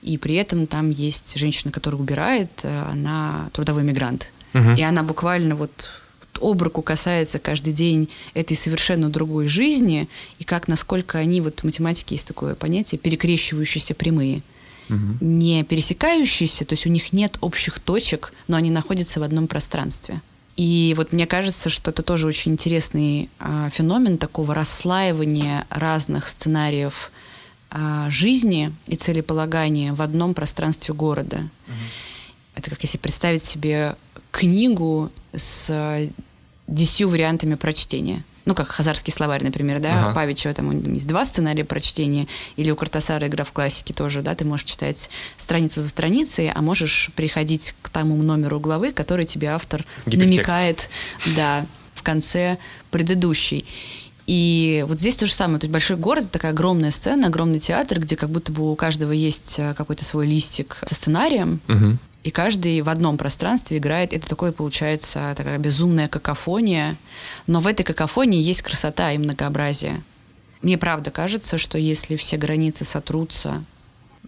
И 0.02 0.18
при 0.18 0.34
этом 0.34 0.66
там 0.66 0.90
есть 0.90 1.38
женщина, 1.38 1.72
которая 1.72 1.98
убирает, 1.98 2.50
э, 2.64 2.82
она 2.90 3.48
трудовой 3.54 3.82
мигрант. 3.82 4.28
Угу. 4.52 4.72
И 4.76 4.82
она 4.82 5.02
буквально 5.02 5.56
вот 5.56 5.88
об 6.40 6.60
руку 6.62 6.82
касается 6.82 7.38
каждый 7.38 7.72
день 7.72 8.08
этой 8.34 8.56
совершенно 8.56 9.08
другой 9.08 9.48
жизни, 9.48 10.08
и 10.38 10.44
как, 10.44 10.68
насколько 10.68 11.18
они, 11.18 11.40
вот 11.40 11.60
в 11.60 11.64
математике 11.64 12.16
есть 12.16 12.26
такое 12.26 12.54
понятие, 12.54 12.98
перекрещивающиеся 12.98 13.94
прямые. 13.94 14.42
Угу. 14.90 14.98
Не 15.20 15.64
пересекающиеся, 15.64 16.64
то 16.64 16.74
есть 16.74 16.86
у 16.86 16.90
них 16.90 17.12
нет 17.12 17.38
общих 17.40 17.78
точек, 17.80 18.32
но 18.48 18.56
они 18.56 18.70
находятся 18.70 19.20
в 19.20 19.22
одном 19.22 19.46
пространстве. 19.46 20.20
И 20.56 20.94
вот 20.96 21.12
мне 21.12 21.26
кажется, 21.26 21.70
что 21.70 21.90
это 21.90 22.02
тоже 22.02 22.26
очень 22.26 22.52
интересный 22.52 23.30
э, 23.38 23.70
феномен 23.72 24.18
такого 24.18 24.54
расслаивания 24.54 25.66
разных 25.70 26.28
сценариев 26.28 27.10
э, 27.70 28.06
жизни 28.10 28.72
и 28.86 28.96
целеполагания 28.96 29.94
в 29.94 30.02
одном 30.02 30.34
пространстве 30.34 30.94
города. 30.94 31.38
Угу. 31.38 31.74
Это 32.56 32.70
как 32.70 32.82
если 32.82 32.98
представить 32.98 33.42
себе 33.42 33.96
книгу 34.30 35.10
с 35.34 36.10
десятью 36.68 37.08
вариантами 37.08 37.54
прочтения 37.54 38.22
ну, 38.44 38.54
как 38.54 38.68
Хазарский 38.68 39.12
словарь, 39.12 39.44
например, 39.44 39.78
да, 39.80 40.06
ага. 40.06 40.14
Павичева, 40.14 40.54
там 40.54 40.94
есть 40.94 41.06
два 41.06 41.24
сценария 41.24 41.64
прочтения, 41.64 42.26
или 42.56 42.70
у 42.70 42.76
Картасара 42.76 43.26
«Игра 43.26 43.44
в 43.44 43.52
классике» 43.52 43.94
тоже, 43.94 44.22
да, 44.22 44.34
ты 44.34 44.44
можешь 44.44 44.66
читать 44.66 45.10
страницу 45.36 45.80
за 45.80 45.88
страницей, 45.88 46.50
а 46.50 46.60
можешь 46.60 47.10
приходить 47.14 47.74
к 47.82 47.88
тому 47.88 48.20
номеру 48.22 48.60
главы, 48.60 48.92
который 48.92 49.24
тебе 49.24 49.48
автор 49.48 49.84
Гипертекст. 50.06 50.28
намекает, 50.28 50.90
да, 51.36 51.66
в 51.94 52.02
конце 52.02 52.58
предыдущей. 52.90 53.64
И 54.26 54.84
вот 54.88 55.00
здесь 55.00 55.16
то 55.16 55.26
же 55.26 55.32
самое. 55.32 55.58
Есть 55.60 55.72
большой 55.72 55.96
город, 55.96 56.30
такая 56.30 56.52
огромная 56.52 56.90
сцена, 56.90 57.26
огромный 57.26 57.58
театр, 57.58 58.00
где 58.00 58.16
как 58.16 58.30
будто 58.30 58.52
бы 58.52 58.70
у 58.70 58.76
каждого 58.76 59.12
есть 59.12 59.56
э, 59.58 59.74
какой-то 59.74 60.04
свой 60.04 60.26
листик 60.26 60.78
со 60.86 60.94
сценарием. 60.94 61.60
Мгм. 61.66 61.98
И 62.22 62.30
каждый 62.30 62.80
в 62.82 62.88
одном 62.88 63.18
пространстве 63.18 63.78
играет. 63.78 64.12
Это 64.12 64.28
такое 64.28 64.52
получается 64.52 65.34
такая 65.36 65.58
безумная 65.58 66.08
какофония. 66.08 66.96
Но 67.46 67.60
в 67.60 67.66
этой 67.66 67.82
какофонии 67.82 68.40
есть 68.40 68.62
красота 68.62 69.12
и 69.12 69.18
многообразие. 69.18 70.02
Мне 70.62 70.78
правда 70.78 71.10
кажется, 71.10 71.58
что 71.58 71.78
если 71.78 72.14
все 72.14 72.36
границы 72.36 72.84
сотрутся 72.84 73.64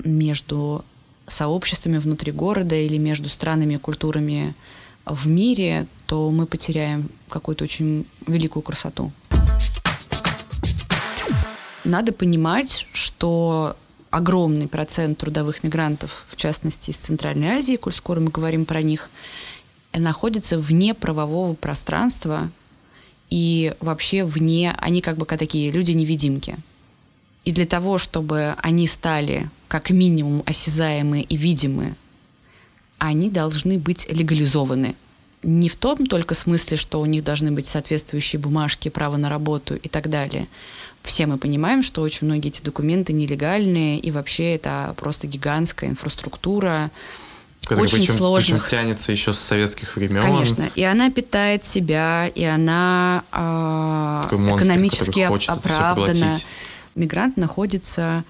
между 0.04 0.84
сообществами 1.26 1.98
внутри 1.98 2.32
города 2.32 2.74
или 2.74 2.98
между 2.98 3.28
странами 3.28 3.74
и 3.74 3.78
культурами 3.78 4.54
в 5.06 5.28
мире, 5.28 5.86
то 6.06 6.30
мы 6.30 6.46
потеряем 6.46 7.08
какую-то 7.28 7.64
очень 7.64 8.06
великую 8.26 8.62
красоту. 8.62 9.12
Надо 11.84 12.12
понимать, 12.12 12.86
что 12.92 13.76
огромный 14.14 14.68
процент 14.68 15.18
трудовых 15.18 15.64
мигрантов, 15.64 16.24
в 16.28 16.36
частности 16.36 16.92
из 16.92 16.98
Центральной 16.98 17.48
Азии, 17.48 17.74
коль 17.74 17.92
скоро 17.92 18.20
мы 18.20 18.30
говорим 18.30 18.64
про 18.64 18.80
них, 18.80 19.10
находится 19.92 20.56
вне 20.56 20.94
правового 20.94 21.54
пространства 21.54 22.48
и 23.28 23.74
вообще 23.80 24.24
вне, 24.24 24.72
они 24.78 25.00
как 25.00 25.16
бы 25.16 25.26
как 25.26 25.40
такие 25.40 25.72
люди-невидимки. 25.72 26.56
И 27.44 27.50
для 27.50 27.66
того, 27.66 27.98
чтобы 27.98 28.54
они 28.58 28.86
стали 28.86 29.50
как 29.66 29.90
минимум 29.90 30.44
осязаемы 30.46 31.22
и 31.22 31.36
видимы, 31.36 31.96
они 32.98 33.30
должны 33.30 33.78
быть 33.80 34.06
легализованы. 34.08 34.94
Не 35.44 35.68
в 35.68 35.76
том 35.76 36.06
только 36.06 36.34
смысле, 36.34 36.76
что 36.76 37.00
у 37.00 37.06
них 37.06 37.22
должны 37.22 37.52
быть 37.52 37.66
соответствующие 37.66 38.40
бумажки, 38.40 38.88
право 38.88 39.16
на 39.16 39.28
работу 39.28 39.76
и 39.76 39.88
так 39.88 40.08
далее. 40.08 40.48
Все 41.02 41.26
мы 41.26 41.36
понимаем, 41.36 41.82
что 41.82 42.00
очень 42.00 42.26
многие 42.26 42.48
эти 42.48 42.62
документы 42.62 43.12
нелегальные, 43.12 43.98
и 43.98 44.10
вообще 44.10 44.54
это 44.54 44.94
просто 44.96 45.26
гигантская 45.26 45.90
инфраструктура, 45.90 46.90
Который 47.62 47.84
очень 47.84 47.98
причем, 48.00 48.14
сложных. 48.14 48.62
причем 48.62 48.70
тянется 48.70 49.12
еще 49.12 49.32
с 49.32 49.38
советских 49.38 49.96
времен. 49.96 50.22
Конечно. 50.22 50.70
И 50.74 50.82
она 50.82 51.10
питает 51.10 51.64
себя, 51.64 52.28
и 52.28 52.44
она 52.44 53.22
Такой 53.30 54.38
монстр, 54.38 54.66
экономически 54.66 55.20
это 55.20 55.52
оправдана. 55.52 56.38
Мигрант 56.94 57.36
находится 57.36 58.24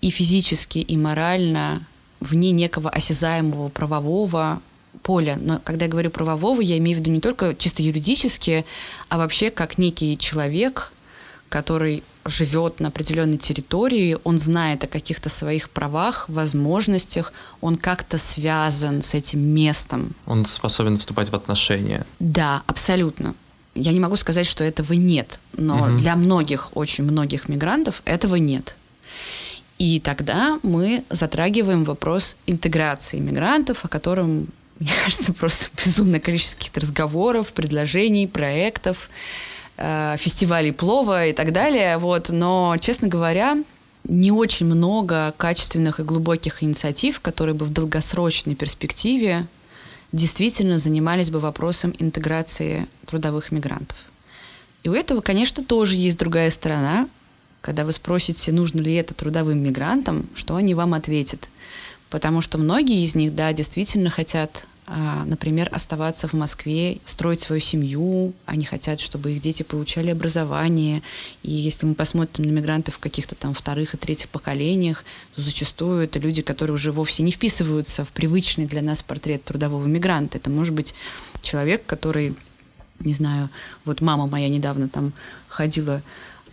и 0.00 0.10
физически, 0.10 0.78
и 0.78 0.96
морально 0.96 1.86
вне 2.20 2.50
некого 2.52 2.90
осязаемого 2.90 3.68
правового 3.68 4.60
поля. 5.02 5.38
Но 5.40 5.60
когда 5.64 5.84
я 5.86 5.90
говорю 5.90 6.10
правового, 6.10 6.60
я 6.60 6.78
имею 6.78 6.96
в 6.96 7.00
виду 7.00 7.10
не 7.10 7.20
только 7.20 7.54
чисто 7.54 7.82
юридически, 7.82 8.64
а 9.08 9.18
вообще 9.18 9.50
как 9.50 9.78
некий 9.78 10.16
человек, 10.18 10.92
который 11.48 12.02
живет 12.26 12.80
на 12.80 12.88
определенной 12.88 13.38
территории, 13.38 14.16
он 14.24 14.38
знает 14.38 14.84
о 14.84 14.86
каких-то 14.86 15.28
своих 15.28 15.70
правах, 15.70 16.28
возможностях, 16.28 17.32
он 17.60 17.76
как-то 17.76 18.18
связан 18.18 19.02
с 19.02 19.14
этим 19.14 19.40
местом. 19.40 20.14
Он 20.26 20.44
способен 20.44 20.98
вступать 20.98 21.30
в 21.30 21.34
отношения. 21.34 22.06
Да, 22.20 22.62
абсолютно. 22.66 23.34
Я 23.74 23.92
не 23.92 24.00
могу 24.00 24.16
сказать, 24.16 24.46
что 24.46 24.62
этого 24.64 24.92
нет, 24.92 25.40
но 25.56 25.76
Мгм. 25.86 25.96
для 25.96 26.14
многих, 26.16 26.76
очень 26.76 27.04
многих 27.04 27.48
мигрантов 27.48 28.02
этого 28.04 28.36
нет. 28.36 28.76
И 29.78 29.98
тогда 29.98 30.58
мы 30.62 31.04
затрагиваем 31.08 31.84
вопрос 31.84 32.36
интеграции 32.46 33.18
мигрантов, 33.18 33.84
о 33.84 33.88
котором, 33.88 34.48
мне 34.80 34.92
кажется, 35.04 35.32
просто 35.34 35.68
безумное 35.76 36.20
количество 36.20 36.56
каких-то 36.56 36.80
разговоров, 36.80 37.52
предложений, 37.52 38.28
проектов, 38.28 39.10
э, 39.76 40.16
фестивалей 40.18 40.72
плова 40.72 41.26
и 41.26 41.32
так 41.32 41.52
далее. 41.52 41.98
Вот. 41.98 42.30
Но, 42.30 42.74
честно 42.80 43.06
говоря, 43.06 43.62
не 44.04 44.32
очень 44.32 44.66
много 44.66 45.34
качественных 45.36 46.00
и 46.00 46.02
глубоких 46.02 46.62
инициатив, 46.62 47.20
которые 47.20 47.54
бы 47.54 47.66
в 47.66 47.70
долгосрочной 47.70 48.54
перспективе 48.54 49.46
действительно 50.12 50.78
занимались 50.78 51.30
бы 51.30 51.40
вопросом 51.40 51.94
интеграции 51.98 52.86
трудовых 53.06 53.52
мигрантов. 53.52 53.98
И 54.82 54.88
у 54.88 54.94
этого, 54.94 55.20
конечно, 55.20 55.62
тоже 55.62 55.94
есть 55.94 56.18
другая 56.18 56.50
сторона. 56.50 57.06
Когда 57.60 57.84
вы 57.84 57.92
спросите, 57.92 58.50
нужно 58.50 58.80
ли 58.80 58.94
это 58.94 59.12
трудовым 59.12 59.62
мигрантам, 59.62 60.26
что 60.34 60.56
они 60.56 60.74
вам 60.74 60.94
ответят. 60.94 61.50
Потому 62.08 62.40
что 62.40 62.56
многие 62.56 63.04
из 63.04 63.14
них, 63.14 63.34
да, 63.34 63.52
действительно 63.52 64.08
хотят, 64.08 64.64
например, 64.90 65.68
оставаться 65.70 66.26
в 66.26 66.32
Москве, 66.32 66.98
строить 67.04 67.40
свою 67.40 67.60
семью, 67.60 68.32
они 68.44 68.64
хотят, 68.64 69.00
чтобы 69.00 69.30
их 69.32 69.40
дети 69.40 69.62
получали 69.62 70.10
образование. 70.10 71.02
И 71.44 71.52
если 71.52 71.86
мы 71.86 71.94
посмотрим 71.94 72.46
на 72.46 72.50
мигрантов 72.50 72.96
в 72.96 72.98
каких-то 72.98 73.36
там 73.36 73.54
вторых 73.54 73.94
и 73.94 73.96
третьих 73.96 74.28
поколениях, 74.28 75.04
то 75.36 75.42
зачастую 75.42 76.02
это 76.02 76.18
люди, 76.18 76.42
которые 76.42 76.74
уже 76.74 76.90
вовсе 76.90 77.22
не 77.22 77.30
вписываются 77.30 78.04
в 78.04 78.10
привычный 78.10 78.66
для 78.66 78.82
нас 78.82 79.02
портрет 79.02 79.44
трудового 79.44 79.86
мигранта. 79.86 80.38
Это 80.38 80.50
может 80.50 80.74
быть 80.74 80.94
человек, 81.40 81.86
который, 81.86 82.34
не 82.98 83.14
знаю, 83.14 83.48
вот 83.84 84.00
мама 84.00 84.26
моя 84.26 84.48
недавно 84.48 84.88
там 84.88 85.12
ходила 85.48 86.02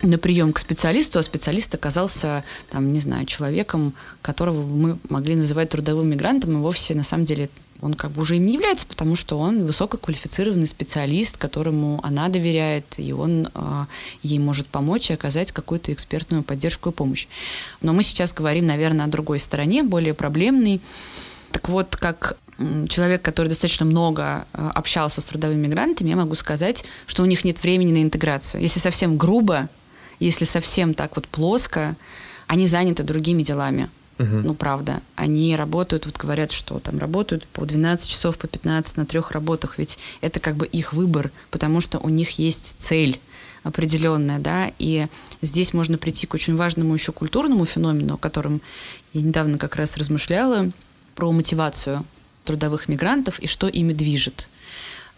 на 0.04 0.20
прием 0.20 0.54
к 0.54 0.60
специалисту, 0.60 1.18
а 1.18 1.24
специалист 1.24 1.74
оказался, 1.74 2.44
там, 2.70 2.94
не 2.94 3.00
знаю, 3.00 3.26
человеком, 3.26 3.96
которого 4.22 4.64
мы 4.64 5.00
могли 5.10 5.34
называть 5.34 5.70
трудовым 5.70 6.08
мигрантом, 6.10 6.52
и 6.52 6.62
вовсе 6.62 6.94
на 6.94 7.04
самом 7.04 7.26
деле 7.26 7.50
он 7.82 7.94
как 7.94 8.12
бы 8.12 8.22
уже 8.22 8.38
им 8.38 8.46
не 8.46 8.54
является, 8.54 8.88
потому 8.88 9.16
что 9.16 9.38
он 9.38 9.66
высококвалифицированный 9.66 10.68
специалист, 10.68 11.38
которому 11.38 12.00
она 12.04 12.30
доверяет, 12.30 12.96
и 12.98 13.14
он 13.14 13.50
э, 13.54 13.86
ей 14.24 14.40
может 14.40 14.68
помочь 14.68 15.10
и 15.10 15.14
оказать 15.14 15.52
какую-то 15.52 15.94
экспертную 15.94 16.44
поддержку 16.44 16.90
и 16.90 16.94
помощь. 16.94 17.28
Но 17.82 17.94
мы 17.94 18.04
сейчас 18.04 18.34
говорим, 18.34 18.66
наверное, 18.66 19.06
о 19.06 19.10
другой 19.10 19.40
стороне, 19.40 19.84
более 19.84 20.14
проблемной. 20.14 20.82
Так 21.52 21.70
вот, 21.70 21.96
как 21.96 22.38
человек, 22.88 23.22
который 23.22 23.48
достаточно 23.48 23.86
много 23.86 24.46
э, 24.54 24.72
общался 24.74 25.22
с 25.22 25.26
трудовыми 25.26 25.68
мигрантами, 25.68 26.10
я 26.10 26.16
могу 26.16 26.36
сказать, 26.36 26.86
что 27.06 27.24
у 27.24 27.26
них 27.26 27.44
нет 27.44 27.62
времени 27.62 27.92
на 27.92 28.02
интеграцию. 28.02 28.62
Если 28.62 28.80
совсем 28.80 29.18
грубо, 29.18 29.70
если 30.20 30.46
совсем 30.46 30.94
так 30.94 31.16
вот 31.16 31.28
плоско, 31.28 31.96
они 32.48 32.68
заняты 32.68 33.04
другими 33.04 33.44
делами. 33.44 33.90
Ну, 34.44 34.54
правда. 34.54 35.02
Они 35.16 35.56
работают, 35.56 36.06
вот 36.06 36.18
говорят, 36.18 36.52
что 36.52 36.80
там 36.80 36.98
работают 36.98 37.48
по 37.48 37.66
12 37.66 38.10
часов, 38.10 38.38
по 38.38 38.48
15 38.48 38.98
на 38.98 39.06
трех 39.06 39.32
работах, 39.32 39.78
ведь 39.78 40.00
это 40.22 40.40
как 40.40 40.56
бы 40.56 40.66
их 40.66 40.94
выбор, 40.94 41.32
потому 41.52 41.82
что 41.82 42.00
у 42.00 42.10
них 42.10 42.32
есть 42.32 42.76
цель 42.80 43.20
определенная, 43.64 44.40
да, 44.40 44.72
и 44.80 45.08
здесь 45.42 45.74
можно 45.74 45.98
прийти 45.98 46.26
к 46.26 46.34
очень 46.34 46.56
важному 46.56 46.94
еще 46.94 47.12
культурному 47.12 47.66
феномену, 47.66 48.16
о 48.16 48.18
котором 48.18 48.62
я 49.14 49.22
недавно 49.22 49.58
как 49.58 49.76
раз 49.76 49.98
размышляла, 49.98 50.72
про 51.16 51.32
мотивацию 51.32 52.06
трудовых 52.46 52.88
мигрантов 52.88 53.40
и 53.40 53.48
что 53.48 53.68
ими 53.68 53.94
движет. 53.94 54.48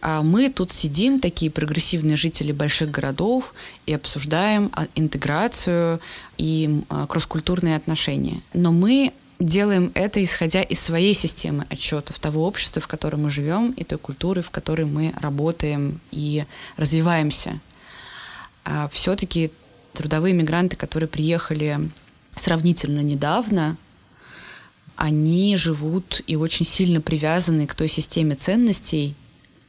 А 0.01 0.21
мы 0.21 0.49
тут 0.49 0.71
сидим, 0.71 1.19
такие 1.19 1.51
прогрессивные 1.51 2.15
жители 2.15 2.51
больших 2.51 2.89
городов, 2.91 3.53
и 3.85 3.93
обсуждаем 3.93 4.69
а, 4.73 4.87
интеграцию 4.95 5.99
и 6.37 6.83
а, 6.89 7.05
кросс-культурные 7.07 7.75
отношения. 7.75 8.41
Но 8.53 8.71
мы 8.71 9.13
делаем 9.39 9.91
это, 9.93 10.23
исходя 10.23 10.61
из 10.61 10.79
своей 10.79 11.13
системы 11.13 11.65
отчетов 11.69 12.19
того 12.19 12.45
общества, 12.45 12.81
в 12.81 12.87
котором 12.87 13.23
мы 13.23 13.29
живем, 13.29 13.71
и 13.71 13.83
той 13.83 13.97
культуры, 13.97 14.41
в 14.41 14.49
которой 14.49 14.85
мы 14.85 15.13
работаем 15.19 15.99
и 16.11 16.45
развиваемся. 16.77 17.59
А 18.63 18.87
все-таки 18.89 19.51
трудовые 19.93 20.33
мигранты, 20.33 20.75
которые 20.75 21.07
приехали 21.07 21.89
сравнительно 22.35 23.01
недавно, 23.01 23.77
они 24.95 25.55
живут 25.55 26.21
и 26.27 26.35
очень 26.35 26.65
сильно 26.65 26.99
привязаны 26.99 27.67
к 27.67 27.75
той 27.75 27.87
системе 27.87 28.35
ценностей, 28.35 29.15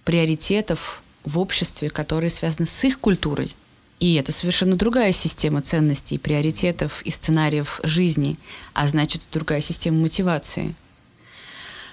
приоритетов 0.04 1.02
в 1.24 1.38
обществе, 1.38 1.90
которые 1.90 2.30
связаны 2.30 2.66
с 2.66 2.84
их 2.84 2.98
культурой. 2.98 3.54
И 4.00 4.14
это 4.14 4.32
совершенно 4.32 4.76
другая 4.76 5.12
система 5.12 5.60
ценностей, 5.60 6.16
приоритетов 6.16 7.02
и 7.02 7.10
сценариев 7.10 7.80
жизни, 7.82 8.38
а 8.72 8.86
значит, 8.86 9.28
другая 9.30 9.60
система 9.60 9.98
мотивации. 9.98 10.74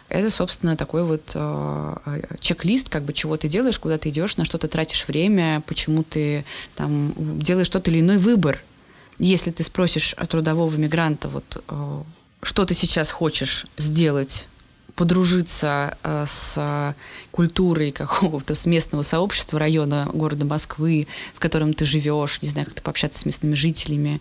Это, 0.07 0.29
собственно, 0.29 0.77
такой 0.77 1.03
вот 1.03 1.31
э, 1.35 2.21
чек-лист, 2.39 2.87
как 2.87 3.03
бы 3.03 3.11
чего 3.11 3.35
ты 3.35 3.49
делаешь, 3.49 3.77
куда 3.77 3.97
ты 3.97 4.07
идешь, 4.07 4.37
на 4.37 4.45
что 4.45 4.57
ты 4.57 4.69
тратишь 4.69 5.05
время, 5.05 5.61
почему 5.67 6.03
ты 6.03 6.45
там 6.75 7.13
делаешь 7.41 7.67
тот 7.67 7.89
или 7.89 7.99
иной 7.99 8.17
выбор. 8.17 8.63
Если 9.19 9.51
ты 9.51 9.63
спросишь 9.63 10.15
трудового 10.29 10.73
мигранта, 10.77 11.27
вот 11.27 11.61
э, 11.67 12.03
что 12.41 12.63
ты 12.63 12.73
сейчас 12.73 13.11
хочешь 13.11 13.67
сделать, 13.77 14.47
подружиться 14.97 15.95
э, 16.01 16.25
с 16.25 16.95
культурой 17.31 17.91
какого-то, 17.91 18.55
с 18.55 18.65
местного 18.65 19.03
сообщества 19.03 19.59
района 19.59 20.09
города 20.11 20.43
Москвы, 20.43 21.07
в 21.35 21.39
котором 21.39 21.73
ты 21.73 21.85
живешь, 21.85 22.41
не 22.41 22.49
знаю, 22.49 22.65
как-то 22.65 22.81
пообщаться 22.81 23.19
с 23.19 23.25
местными 23.25 23.53
жителями, 23.53 24.19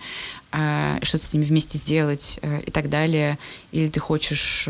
э, 0.52 0.98
что-то 1.02 1.24
с 1.24 1.32
ними 1.32 1.46
вместе 1.46 1.78
сделать 1.78 2.38
э, 2.42 2.60
и 2.60 2.70
так 2.70 2.90
далее, 2.90 3.38
или 3.72 3.88
ты 3.88 3.98
хочешь 3.98 4.68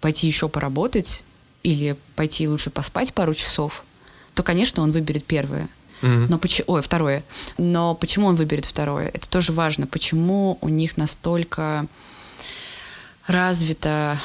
пойти 0.00 0.26
еще 0.26 0.48
поработать, 0.48 1.22
или 1.62 1.94
пойти 2.16 2.48
лучше 2.48 2.70
поспать 2.70 3.12
пару 3.12 3.34
часов, 3.34 3.84
то, 4.34 4.42
конечно, 4.42 4.82
он 4.82 4.92
выберет 4.92 5.26
первое. 5.26 5.68
Mm-hmm. 6.00 6.26
Но 6.30 6.38
почему, 6.38 6.72
ой, 6.72 6.80
второе. 6.80 7.22
Но 7.58 7.94
почему 7.94 8.28
он 8.28 8.36
выберет 8.36 8.64
второе? 8.64 9.08
Это 9.08 9.28
тоже 9.28 9.52
важно. 9.52 9.86
Почему 9.86 10.56
у 10.62 10.70
них 10.70 10.96
настолько 10.96 11.86
развито 13.26 14.18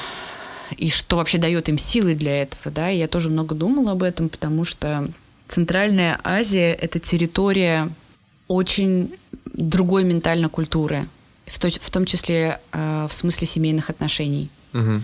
и 0.76 0.90
что 0.90 1.16
вообще 1.16 1.38
дает 1.38 1.68
им 1.68 1.78
силы 1.78 2.14
для 2.14 2.42
этого, 2.42 2.72
да? 2.72 2.88
Я 2.88 3.08
тоже 3.08 3.30
много 3.30 3.54
думала 3.54 3.92
об 3.92 4.02
этом, 4.02 4.28
потому 4.28 4.64
что 4.64 5.08
Центральная 5.48 6.18
Азия— 6.24 6.72
это 6.80 6.98
территория 6.98 7.88
очень 8.48 9.12
другой 9.44 10.04
ментальной 10.04 10.48
культуры, 10.48 11.08
в, 11.46 11.58
то, 11.58 11.70
в 11.70 11.90
том 11.90 12.04
числе 12.04 12.60
э, 12.72 13.06
в 13.08 13.12
смысле 13.12 13.46
семейных 13.46 13.90
отношений. 13.90 14.48
Угу. 14.74 15.02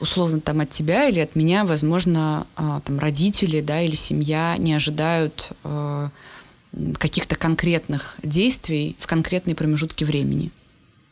Условно 0.00 0.40
там 0.40 0.60
от 0.60 0.70
тебя 0.70 1.08
или 1.08 1.20
от 1.20 1.36
меня, 1.36 1.64
возможно, 1.64 2.46
э, 2.56 2.80
там 2.84 2.98
родители, 2.98 3.60
да, 3.60 3.80
или 3.80 3.94
семья 3.94 4.56
не 4.58 4.74
ожидают 4.74 5.50
э, 5.64 6.08
каких-то 6.98 7.36
конкретных 7.36 8.16
действий 8.22 8.96
в 8.98 9.06
конкретные 9.06 9.54
промежутки 9.54 10.04
времени. 10.04 10.50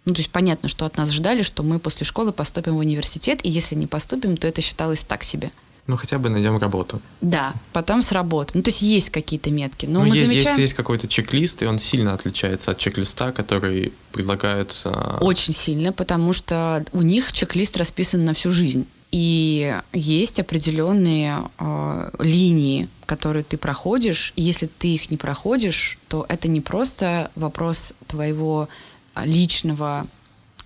Ну, 0.05 0.15
то 0.15 0.21
есть 0.21 0.31
понятно, 0.31 0.69
что 0.69 0.85
от 0.85 0.97
нас 0.97 1.11
ждали, 1.11 1.43
что 1.43 1.63
мы 1.63 1.79
после 1.79 2.05
школы 2.05 2.33
поступим 2.33 2.75
в 2.75 2.79
университет, 2.79 3.41
и 3.43 3.49
если 3.49 3.75
не 3.75 3.87
поступим, 3.87 4.37
то 4.37 4.47
это 4.47 4.61
считалось 4.61 5.05
так 5.05 5.23
себе. 5.23 5.51
Ну, 5.87 5.97
хотя 5.97 6.19
бы 6.19 6.31
найдем 6.31 6.57
работу. 6.57 7.01
Да, 7.21 7.53
потом 7.73 8.01
с 8.01 8.11
работы. 8.13 8.53
Ну, 8.55 8.63
то 8.63 8.69
есть 8.69 8.81
есть 8.81 9.11
какие-то 9.11 9.51
метки. 9.51 9.85
Но 9.85 10.01
ну, 10.01 10.07
мы 10.07 10.17
есть, 10.17 10.27
замечаем... 10.27 10.49
есть, 10.49 10.59
есть 10.59 10.75
какой-то 10.75 11.09
чек-лист, 11.09 11.63
и 11.63 11.67
он 11.67 11.79
сильно 11.79 12.15
отличается 12.15 12.71
от 12.71 12.79
чек-листа, 12.79 13.33
который 13.33 13.93
предлагают... 14.11 14.81
Э... 14.87 15.19
Очень 15.21 15.53
сильно, 15.53 15.93
потому 15.93 16.33
что 16.33 16.85
у 16.93 17.03
них 17.03 17.33
чек-лист 17.33 17.77
расписан 17.77 18.25
на 18.25 18.33
всю 18.33 18.51
жизнь. 18.51 18.87
И 19.11 19.79
есть 19.93 20.41
определенные 20.41 21.49
э, 21.61 22.11
линии, 22.19 22.89
которые 23.07 23.45
ты 23.45 23.57
проходишь. 23.59 24.33
И 24.35 24.43
если 24.43 24.67
ты 24.67 24.89
их 24.89 25.11
не 25.11 25.17
проходишь, 25.17 25.99
то 26.09 26.27
это 26.29 26.49
не 26.49 26.61
просто 26.61 27.31
вопрос 27.37 27.95
твоего 28.09 28.69
личного 29.17 30.07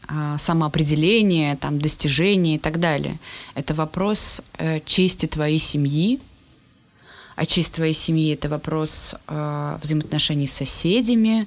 а, 0.06 0.38
самоопределение, 0.38 1.56
там, 1.56 1.78
достижения 1.78 2.54
и 2.54 2.58
так 2.58 2.80
далее. 2.80 3.18
Это 3.54 3.74
вопрос 3.74 4.42
э, 4.56 4.80
чести 4.87 5.26
твоей 5.26 5.58
семьи, 5.58 6.18
а 7.37 7.46
честь 7.46 7.74
твоей 7.74 7.92
семьи– 7.92 8.32
это 8.34 8.48
вопрос 8.48 9.14
э, 9.28 9.78
взаимоотношений 9.82 10.46
с 10.46 10.54
соседями, 10.54 11.46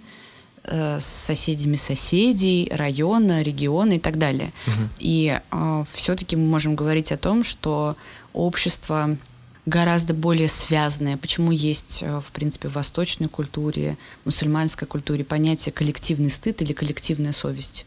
э, 0.63 0.99
с 0.99 1.05
соседями 1.05 1.75
соседей, 1.75 2.71
района, 2.71 3.41
региона 3.41 3.93
и 3.93 3.99
так 3.99 4.17
далее. 4.17 4.53
Угу. 4.67 4.89
И 4.99 5.37
э, 5.51 5.83
все-таки 5.93 6.35
мы 6.35 6.47
можем 6.47 6.75
говорить 6.75 7.11
о 7.11 7.17
том, 7.17 7.43
что 7.43 7.97
общество 8.31 9.17
гораздо 9.65 10.13
более 10.13 10.47
связанное. 10.47 11.17
Почему 11.17 11.52
есть, 11.52 12.00
э, 12.02 12.19
в 12.19 12.32
принципе, 12.32 12.67
в 12.67 12.74
восточной 12.74 13.28
культуре, 13.28 13.97
мусульманской 14.26 14.88
культуре 14.88 15.24
понятие 15.24 15.71
коллективный 15.71 16.30
стыд 16.30 16.62
или 16.62 16.74
коллективная 16.74 17.32
совесть? 17.32 17.86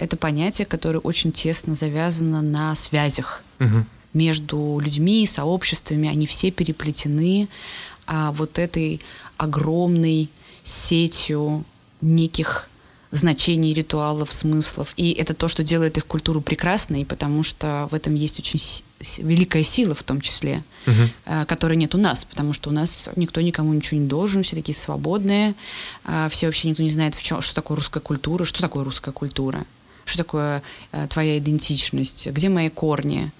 это 0.00 0.16
понятие, 0.16 0.66
которое 0.66 0.98
очень 0.98 1.30
тесно 1.30 1.74
завязано 1.74 2.40
на 2.40 2.74
связях 2.74 3.44
угу. 3.60 3.84
между 4.14 4.80
людьми, 4.82 5.26
сообществами. 5.26 6.08
Они 6.08 6.26
все 6.26 6.50
переплетены 6.50 7.48
а, 8.06 8.32
вот 8.32 8.58
этой 8.58 9.00
огромной 9.36 10.30
сетью 10.62 11.64
неких 12.00 12.69
значений, 13.10 13.72
ритуалов, 13.74 14.32
смыслов. 14.32 14.92
И 14.96 15.12
это 15.12 15.34
то, 15.34 15.48
что 15.48 15.62
делает 15.64 15.96
их 15.98 16.06
культуру 16.06 16.40
прекрасной, 16.40 17.04
потому 17.04 17.42
что 17.42 17.88
в 17.90 17.94
этом 17.94 18.14
есть 18.14 18.38
очень 18.38 18.60
великая 19.18 19.62
сила 19.62 19.94
в 19.94 20.02
том 20.02 20.20
числе, 20.20 20.62
угу. 20.86 21.44
которой 21.46 21.76
нет 21.76 21.94
у 21.94 21.98
нас, 21.98 22.24
потому 22.24 22.52
что 22.52 22.70
у 22.70 22.72
нас 22.72 23.10
никто 23.16 23.40
никому 23.40 23.72
ничего 23.72 24.00
не 24.00 24.06
должен, 24.06 24.42
все 24.42 24.56
такие 24.56 24.76
свободные, 24.76 25.54
а, 26.04 26.28
все 26.28 26.46
вообще 26.46 26.68
никто 26.68 26.82
не 26.82 26.90
знает, 26.90 27.14
в 27.14 27.22
чем, 27.22 27.40
что 27.40 27.54
такое 27.54 27.76
русская 27.76 28.00
культура, 28.00 28.44
что 28.44 28.60
такое 28.60 28.84
русская 28.84 29.12
культура 29.12 29.66
что 30.10 30.18
такое 30.18 30.62
э, 30.92 31.06
твоя 31.08 31.38
идентичность, 31.38 32.26
где 32.26 32.48
мои 32.48 32.68
корни. 32.68 33.32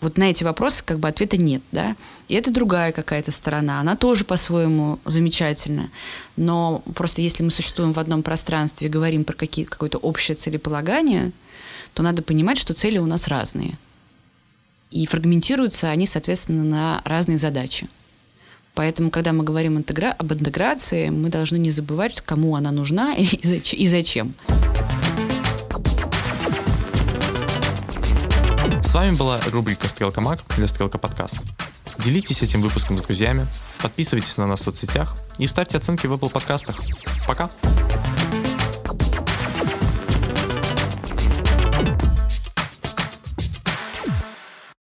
Вот 0.00 0.18
на 0.18 0.24
эти 0.24 0.44
вопросы 0.44 0.82
как 0.84 0.98
бы 0.98 1.08
ответа 1.08 1.36
нет, 1.36 1.62
да. 1.72 1.96
И 2.28 2.34
это 2.34 2.52
другая 2.52 2.92
какая-то 2.92 3.32
сторона, 3.32 3.80
она 3.80 3.96
тоже 3.96 4.24
по-своему 4.24 4.98
замечательна. 5.04 5.88
Но 6.36 6.82
просто 6.94 7.22
если 7.22 7.42
мы 7.42 7.50
существуем 7.50 7.92
в 7.92 7.98
одном 7.98 8.22
пространстве 8.22 8.88
и 8.88 8.90
говорим 8.90 9.24
про 9.24 9.34
какие, 9.34 9.64
какое-то 9.64 9.98
общее 9.98 10.34
целеполагание, 10.34 11.32
то 11.94 12.02
надо 12.02 12.22
понимать, 12.22 12.58
что 12.58 12.74
цели 12.74 12.98
у 12.98 13.06
нас 13.06 13.26
разные. 13.26 13.78
И 14.90 15.06
фрагментируются 15.06 15.88
они, 15.88 16.06
соответственно, 16.06 16.62
на 16.62 17.02
разные 17.04 17.38
задачи. 17.38 17.88
Поэтому, 18.74 19.10
когда 19.10 19.32
мы 19.32 19.42
говорим 19.42 19.78
интегра- 19.78 20.14
об 20.18 20.32
интеграции, 20.32 21.08
мы 21.08 21.30
должны 21.30 21.56
не 21.56 21.70
забывать, 21.70 22.20
кому 22.20 22.54
она 22.56 22.70
нужна 22.70 23.14
и, 23.14 23.24
и 23.72 23.88
зачем. 23.88 24.34
С 28.82 28.94
вами 28.94 29.14
была 29.14 29.40
рубрика 29.50 29.88
«Стрелка 29.88 30.20
Маг» 30.20 30.40
для 30.56 30.66
«Стрелка 30.66 30.98
Подкаст». 30.98 31.38
Делитесь 31.98 32.42
этим 32.42 32.62
выпуском 32.62 32.98
с 32.98 33.02
друзьями, 33.02 33.46
подписывайтесь 33.80 34.36
на 34.36 34.46
нас 34.46 34.60
в 34.60 34.64
соцсетях 34.64 35.16
и 35.38 35.46
ставьте 35.46 35.78
оценки 35.78 36.06
в 36.06 36.12
Apple 36.12 36.30
подкастах. 36.30 36.76
Пока! 37.26 37.50